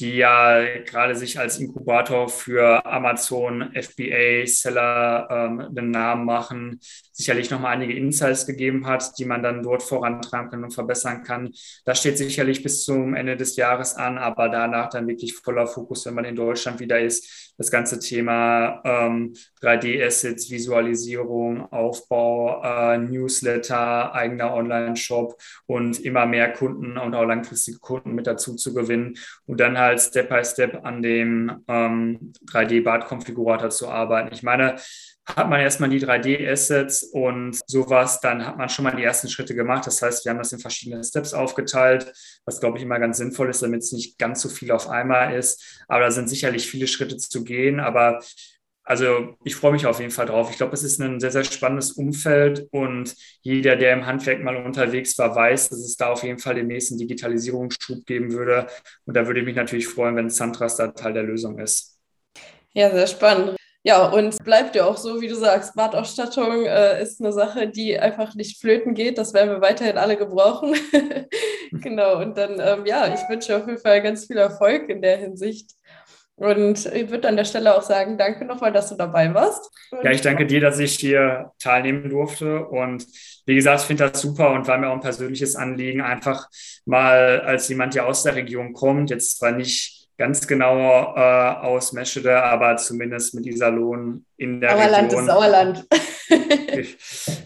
die 0.00 0.16
ja 0.16 0.78
gerade 0.86 1.14
sich 1.14 1.38
als 1.38 1.58
Inkubator 1.58 2.28
für 2.28 2.84
Amazon, 2.86 3.70
FBA, 3.74 4.46
Seller 4.46 5.28
ähm, 5.30 5.74
den 5.74 5.90
Namen 5.90 6.24
machen, 6.24 6.80
sicherlich 7.12 7.50
nochmal 7.50 7.74
einige 7.74 7.92
Insights 7.92 8.46
gegeben 8.46 8.86
hat, 8.86 9.18
die 9.18 9.26
man 9.26 9.42
dann 9.42 9.62
dort 9.62 9.82
vorantreiben 9.82 10.50
kann 10.50 10.64
und 10.64 10.72
verbessern 10.72 11.22
kann. 11.22 11.50
Das 11.84 12.00
steht 12.00 12.16
sicherlich 12.16 12.62
bis 12.62 12.84
zum 12.84 13.14
Ende 13.14 13.36
des 13.36 13.56
Jahres 13.56 13.94
an, 13.94 14.16
aber 14.16 14.48
danach 14.48 14.88
dann 14.88 15.06
wirklich 15.06 15.34
voller 15.34 15.66
Fokus, 15.66 16.06
wenn 16.06 16.14
man 16.14 16.24
in 16.24 16.36
Deutschland 16.36 16.80
wieder 16.80 16.98
ist, 16.98 17.50
das 17.58 17.70
ganze 17.70 17.98
Thema 17.98 18.80
ähm, 18.84 19.34
3D-Assets, 19.60 20.50
Visualisierung, 20.50 21.70
Aufbau, 21.70 22.62
äh, 22.64 22.96
Newsletter, 22.96 24.14
eigener 24.14 24.54
Online-Shop 24.54 25.36
und 25.66 26.00
immer 26.00 26.24
mehr 26.24 26.50
Kunden 26.54 26.96
und 26.96 27.14
auch 27.14 27.24
langfristige 27.24 27.78
Kunden 27.78 28.14
mit 28.14 28.26
dazu 28.26 28.56
zu 28.56 28.72
gewinnen 28.72 29.18
und 29.44 29.60
dann 29.60 29.76
halt 29.76 29.89
Step 29.98 30.28
by 30.28 30.44
Step 30.44 30.84
an 30.84 31.02
dem 31.02 31.64
ähm, 31.68 32.32
3D-Bad-Konfigurator 32.46 33.70
zu 33.70 33.88
arbeiten. 33.88 34.32
Ich 34.32 34.42
meine, 34.42 34.76
hat 35.36 35.48
man 35.48 35.60
erstmal 35.60 35.90
die 35.90 36.00
3D-Assets 36.00 37.04
und 37.04 37.58
sowas, 37.66 38.20
dann 38.20 38.46
hat 38.46 38.56
man 38.56 38.68
schon 38.68 38.84
mal 38.84 38.96
die 38.96 39.04
ersten 39.04 39.28
Schritte 39.28 39.54
gemacht. 39.54 39.86
Das 39.86 40.02
heißt, 40.02 40.24
wir 40.24 40.30
haben 40.30 40.38
das 40.38 40.52
in 40.52 40.58
verschiedene 40.58 41.04
Steps 41.04 41.34
aufgeteilt, 41.34 42.12
was, 42.44 42.60
glaube 42.60 42.78
ich, 42.78 42.84
immer 42.84 42.98
ganz 42.98 43.18
sinnvoll 43.18 43.50
ist, 43.50 43.62
damit 43.62 43.82
es 43.82 43.92
nicht 43.92 44.18
ganz 44.18 44.40
so 44.40 44.48
viel 44.48 44.72
auf 44.72 44.88
einmal 44.88 45.34
ist. 45.34 45.84
Aber 45.88 46.00
da 46.00 46.10
sind 46.10 46.28
sicherlich 46.28 46.68
viele 46.68 46.86
Schritte 46.86 47.16
zu 47.16 47.44
gehen. 47.44 47.80
Aber 47.80 48.20
also 48.84 49.34
ich 49.44 49.54
freue 49.54 49.72
mich 49.72 49.86
auf 49.86 50.00
jeden 50.00 50.10
Fall 50.10 50.26
drauf. 50.26 50.50
Ich 50.50 50.56
glaube, 50.56 50.74
es 50.74 50.82
ist 50.82 51.00
ein 51.00 51.20
sehr, 51.20 51.30
sehr 51.30 51.44
spannendes 51.44 51.92
Umfeld 51.92 52.66
und 52.70 53.14
jeder, 53.42 53.76
der 53.76 53.92
im 53.92 54.06
Handwerk 54.06 54.42
mal 54.42 54.56
unterwegs 54.56 55.16
war, 55.18 55.34
weiß, 55.34 55.68
dass 55.68 55.78
es 55.78 55.96
da 55.96 56.10
auf 56.10 56.22
jeden 56.22 56.38
Fall 56.38 56.54
den 56.54 56.66
nächsten 56.66 56.98
Digitalisierungsschub 56.98 58.04
geben 58.06 58.32
würde. 58.32 58.66
Und 59.06 59.16
da 59.16 59.26
würde 59.26 59.40
ich 59.40 59.46
mich 59.46 59.56
natürlich 59.56 59.86
freuen, 59.86 60.16
wenn 60.16 60.30
Santras 60.30 60.76
da 60.76 60.88
Teil 60.88 61.12
der 61.12 61.22
Lösung 61.22 61.58
ist. 61.58 61.98
Ja, 62.72 62.90
sehr 62.90 63.06
spannend. 63.06 63.56
Ja, 63.82 64.08
und 64.08 64.36
bleibt 64.44 64.76
ja 64.76 64.84
auch 64.84 64.98
so, 64.98 65.22
wie 65.22 65.28
du 65.28 65.34
sagst, 65.34 65.74
Badausstattung 65.74 66.66
äh, 66.66 67.02
ist 67.02 67.20
eine 67.20 67.32
Sache, 67.32 67.66
die 67.66 67.98
einfach 67.98 68.34
nicht 68.34 68.60
flöten 68.60 68.92
geht. 68.92 69.16
Das 69.16 69.32
werden 69.32 69.50
wir 69.50 69.62
weiterhin 69.62 69.96
alle 69.96 70.18
gebrauchen. 70.18 70.74
genau, 71.72 72.20
und 72.20 72.36
dann, 72.36 72.60
ähm, 72.60 72.84
ja, 72.84 73.14
ich 73.14 73.20
wünsche 73.30 73.56
auf 73.56 73.66
jeden 73.66 73.80
Fall 73.80 74.02
ganz 74.02 74.26
viel 74.26 74.36
Erfolg 74.36 74.90
in 74.90 75.00
der 75.00 75.16
Hinsicht. 75.16 75.70
Und 76.40 76.86
ich 76.86 77.10
würde 77.10 77.28
an 77.28 77.36
der 77.36 77.44
Stelle 77.44 77.76
auch 77.76 77.82
sagen, 77.82 78.16
danke 78.16 78.46
nochmal, 78.46 78.72
dass 78.72 78.88
du 78.88 78.94
dabei 78.94 79.34
warst. 79.34 79.70
Und 79.90 80.02
ja, 80.02 80.10
ich 80.10 80.22
danke 80.22 80.46
dir, 80.46 80.62
dass 80.62 80.78
ich 80.78 80.94
hier 80.94 81.52
teilnehmen 81.58 82.08
durfte. 82.08 82.64
Und 82.64 83.06
wie 83.44 83.54
gesagt, 83.54 83.82
ich 83.82 83.86
finde 83.86 84.08
das 84.08 84.22
super 84.22 84.52
und 84.52 84.66
war 84.66 84.78
mir 84.78 84.88
auch 84.88 84.94
ein 84.94 85.02
persönliches 85.02 85.54
Anliegen, 85.54 86.00
einfach 86.00 86.48
mal 86.86 87.42
als 87.42 87.68
jemand, 87.68 87.94
der 87.94 88.06
aus 88.06 88.22
der 88.22 88.36
Region 88.36 88.72
kommt, 88.72 89.10
jetzt 89.10 89.38
zwar 89.38 89.52
nicht 89.52 90.08
ganz 90.16 90.46
genau 90.46 91.14
äh, 91.14 91.56
aus 91.60 91.92
Meschede, 91.92 92.42
aber 92.42 92.78
zumindest 92.78 93.34
mit 93.34 93.44
dieser 93.44 93.70
Lohn 93.70 94.24
in 94.38 94.62
der 94.62 94.70
Sauerland 94.70 95.12
Region. 95.12 95.26
Sauerland 95.26 95.78
ist 95.78 95.88
Sauerland. 95.90 96.09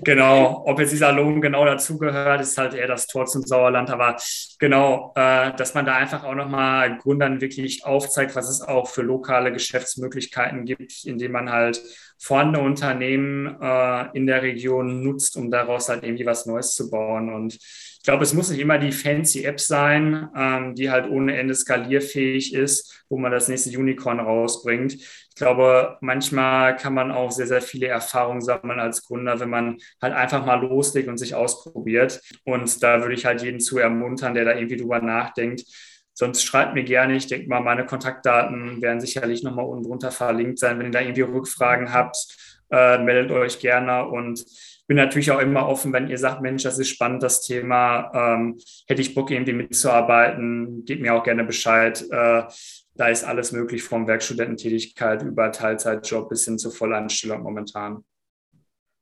Genau, 0.05 0.63
ob 0.67 0.79
jetzt 0.81 0.93
dieser 0.93 1.13
Lohn 1.13 1.41
genau 1.41 1.65
dazugehört, 1.65 2.41
ist 2.41 2.59
halt 2.59 2.75
eher 2.75 2.87
das 2.87 3.07
Tor 3.07 3.27
zum 3.27 3.43
Sauerland. 3.43 3.91
Aber 3.91 4.17
genau, 4.59 5.13
äh, 5.17 5.53
dass 5.57 5.75
man 5.75 5.85
da 5.85 5.97
einfach 5.97 6.25
auch 6.25 6.35
nochmal 6.35 6.99
Gründern 6.99 7.41
wirklich 7.41 7.85
aufzeigt, 7.85 8.37
was 8.37 8.49
es 8.49 8.61
auch 8.61 8.89
für 8.89 9.03
lokale 9.03 9.53
Geschäftsmöglichkeiten 9.53 10.65
gibt, 10.65 11.05
indem 11.05 11.33
man 11.33 11.51
halt 11.51 11.83
vorhandene 12.19 12.65
Unternehmen 12.65 13.61
äh, 13.61 14.17
in 14.17 14.27
der 14.27 14.43
Region 14.43 15.03
nutzt, 15.03 15.37
um 15.37 15.51
daraus 15.51 15.89
halt 15.89 16.05
irgendwie 16.05 16.27
was 16.27 16.47
Neues 16.47 16.75
zu 16.75 16.91
bauen. 16.91 17.33
Und 17.33 17.59
glaube, 18.05 18.23
es 18.23 18.35
muss 18.35 18.51
nicht 18.51 18.61
immer 18.61 18.79
die 18.79 18.93
fancy 18.93 19.45
App 19.45 19.59
sein, 19.59 20.29
ähm, 20.37 20.75
die 20.75 20.91
halt 20.91 21.11
ohne 21.11 21.37
Ende 21.37 21.55
skalierfähig 21.55 22.55
ist, 22.55 23.05
wo 23.09 23.19
man 23.19 23.33
das 23.33 23.49
nächste 23.49 23.77
Unicorn 23.77 24.21
rausbringt. 24.21 24.95
Ich 24.95 25.35
glaube, 25.35 25.97
manchmal 26.01 26.77
kann 26.77 26.95
man 26.95 27.11
auch 27.11 27.33
sehr, 27.33 27.47
sehr 27.47 27.63
viele 27.63 27.89
Erfahrungen 27.89 28.43
sammeln 28.43 28.79
als 28.79 29.05
Gründer, 29.05 29.41
wenn 29.41 29.51
man 29.51 29.79
halt 30.01 30.15
einfach 30.15 30.45
mal 30.45 30.61
loslegt 30.61 31.09
und 31.09 31.19
sich 31.19 31.35
ausprobiert. 31.35 32.21
Und 32.45 32.83
da 32.83 33.01
würde 33.01 33.15
ich 33.15 33.25
halt 33.27 33.43
jeden 33.43 33.59
zu 33.59 33.79
ermuntern, 33.79 34.35
der 34.35 34.45
da 34.45 34.55
irgendwie 34.55 34.77
drüber 34.77 35.01
nachdenkt. 35.01 35.65
Sonst 36.13 36.45
schreibt 36.45 36.75
mir 36.75 36.85
gerne. 36.85 37.17
Ich 37.17 37.27
denke 37.27 37.49
mal, 37.49 37.61
meine 37.61 37.87
Kontaktdaten 37.87 38.81
werden 38.81 39.01
sicherlich 39.01 39.43
nochmal 39.43 39.65
unten 39.65 39.89
drunter 39.89 40.13
verlinkt 40.13 40.61
sein. 40.61 40.79
Wenn 40.79 40.87
ihr 40.87 40.93
da 40.93 41.01
irgendwie 41.01 41.23
Rückfragen 41.23 41.93
habt, 41.93 42.17
äh, 42.71 42.99
meldet 42.99 43.33
euch 43.33 43.59
gerne 43.59 44.07
und 44.07 44.45
bin 44.87 44.97
natürlich 44.97 45.31
auch 45.31 45.41
immer 45.41 45.67
offen, 45.67 45.93
wenn 45.93 46.09
ihr 46.09 46.19
sagt, 46.19 46.43
Mensch, 46.43 46.63
das 46.63 46.79
ist 46.79 46.91
spannend, 46.91 47.23
das 47.23 47.43
Thema, 47.43 48.11
ähm, 48.15 48.59
hätte 48.87 49.01
ich 49.01 49.15
Bock, 49.15 49.31
irgendwie 49.31 49.53
mitzuarbeiten, 49.53 50.85
gebt 50.85 51.01
mir 51.01 51.15
auch 51.15 51.25
gerne 51.25 51.45
Bescheid. 51.45 52.03
Äh, 52.11 52.43
da 52.97 53.09
ist 53.09 53.25
alles 53.25 53.53
möglich, 53.53 53.83
vom 53.83 54.07
Werkstudententätigkeit 54.07 55.23
über 55.23 55.51
Teilzeitjob 55.51 56.29
bis 56.29 56.45
hin 56.45 56.59
zur 56.59 56.71
Vollanstellung 56.71 57.43
momentan. 57.43 58.05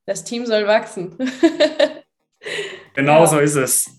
Das 0.07 0.25
Team 0.25 0.47
soll 0.47 0.66
wachsen. 0.66 1.16
genau 2.95 3.21
ja. 3.21 3.27
so 3.27 3.38
ist 3.38 3.57
es. 3.57 3.99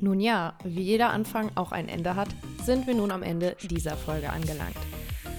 Nun 0.00 0.20
ja, 0.20 0.58
wie 0.64 0.82
jeder 0.82 1.10
Anfang 1.10 1.50
auch 1.54 1.72
ein 1.72 1.88
Ende 1.88 2.16
hat, 2.16 2.28
sind 2.62 2.86
wir 2.86 2.94
nun 2.94 3.10
am 3.10 3.22
Ende 3.22 3.56
dieser 3.62 3.96
Folge 3.96 4.30
angelangt. 4.30 4.76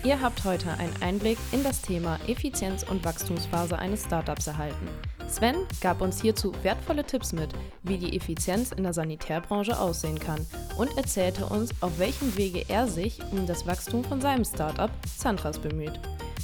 Ihr 0.04 0.22
habt 0.22 0.44
heute 0.44 0.72
einen 0.78 0.94
Einblick 1.02 1.38
in 1.52 1.64
das 1.64 1.82
Thema 1.82 2.20
Effizienz 2.28 2.84
und 2.84 3.04
Wachstumsphase 3.04 3.78
eines 3.78 4.04
Startups 4.04 4.48
erhalten. 4.48 4.88
Sven 5.28 5.56
gab 5.82 6.02
uns 6.02 6.22
hierzu 6.22 6.54
wertvolle 6.64 7.04
Tipps 7.04 7.34
mit, 7.34 7.50
wie 7.84 7.98
die 7.98 8.16
Effizienz 8.16 8.72
in 8.72 8.84
der 8.84 8.94
Sanitärbranche 8.94 9.78
aussehen 9.78 10.20
kann 10.20 10.46
und 10.78 10.96
erzählte 10.98 11.48
uns, 11.48 11.72
auf 11.82 12.00
welchem 12.00 12.38
Wege 12.38 12.64
er 12.70 12.88
sich 12.88 13.20
um 13.32 13.46
das 13.46 13.68
Wachstum 13.68 14.04
von 14.04 14.22
seinem 14.22 14.46
Startup 14.46 14.92
Santras 15.06 15.58
bemüht. 15.58 16.00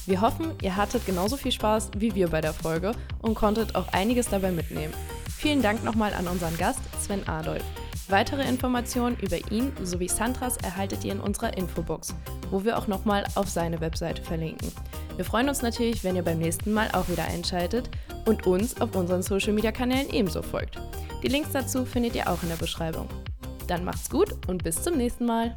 Wir 0.05 0.19
hoffen, 0.19 0.51
ihr 0.61 0.75
hattet 0.75 1.05
genauso 1.05 1.37
viel 1.37 1.53
Spaß 1.53 1.91
wie 1.97 2.13
wir 2.13 2.27
bei 2.27 2.41
der 2.41 2.53
Folge 2.53 2.91
und 3.21 3.35
konntet 3.35 3.75
auch 3.75 3.87
einiges 3.93 4.27
dabei 4.27 4.51
mitnehmen. 4.51 4.93
Vielen 5.37 5.61
Dank 5.61 5.83
nochmal 5.83 6.13
an 6.13 6.27
unseren 6.27 6.57
Gast 6.57 6.81
Sven 7.01 7.25
Adolf. 7.27 7.63
Weitere 8.09 8.47
Informationen 8.47 9.17
über 9.21 9.37
ihn 9.51 9.71
sowie 9.81 10.09
Santras 10.09 10.57
erhaltet 10.57 11.05
ihr 11.05 11.13
in 11.13 11.19
unserer 11.19 11.57
Infobox, 11.57 12.13
wo 12.51 12.63
wir 12.63 12.77
auch 12.77 12.87
nochmal 12.87 13.25
auf 13.35 13.49
seine 13.49 13.79
Webseite 13.79 14.21
verlinken. 14.21 14.71
Wir 15.15 15.25
freuen 15.25 15.47
uns 15.47 15.61
natürlich, 15.61 16.03
wenn 16.03 16.15
ihr 16.15 16.23
beim 16.23 16.39
nächsten 16.39 16.73
Mal 16.73 16.89
auch 16.91 17.07
wieder 17.07 17.23
einschaltet 17.25 17.89
und 18.25 18.45
uns 18.45 18.79
auf 18.81 18.95
unseren 18.95 19.21
Social 19.21 19.53
Media 19.53 19.71
Kanälen 19.71 20.09
ebenso 20.09 20.41
folgt. 20.41 20.77
Die 21.21 21.27
Links 21.27 21.51
dazu 21.53 21.85
findet 21.85 22.15
ihr 22.15 22.29
auch 22.29 22.43
in 22.43 22.49
der 22.49 22.57
Beschreibung. 22.57 23.07
Dann 23.67 23.85
macht's 23.85 24.09
gut 24.09 24.47
und 24.47 24.63
bis 24.63 24.81
zum 24.81 24.97
nächsten 24.97 25.25
Mal. 25.25 25.55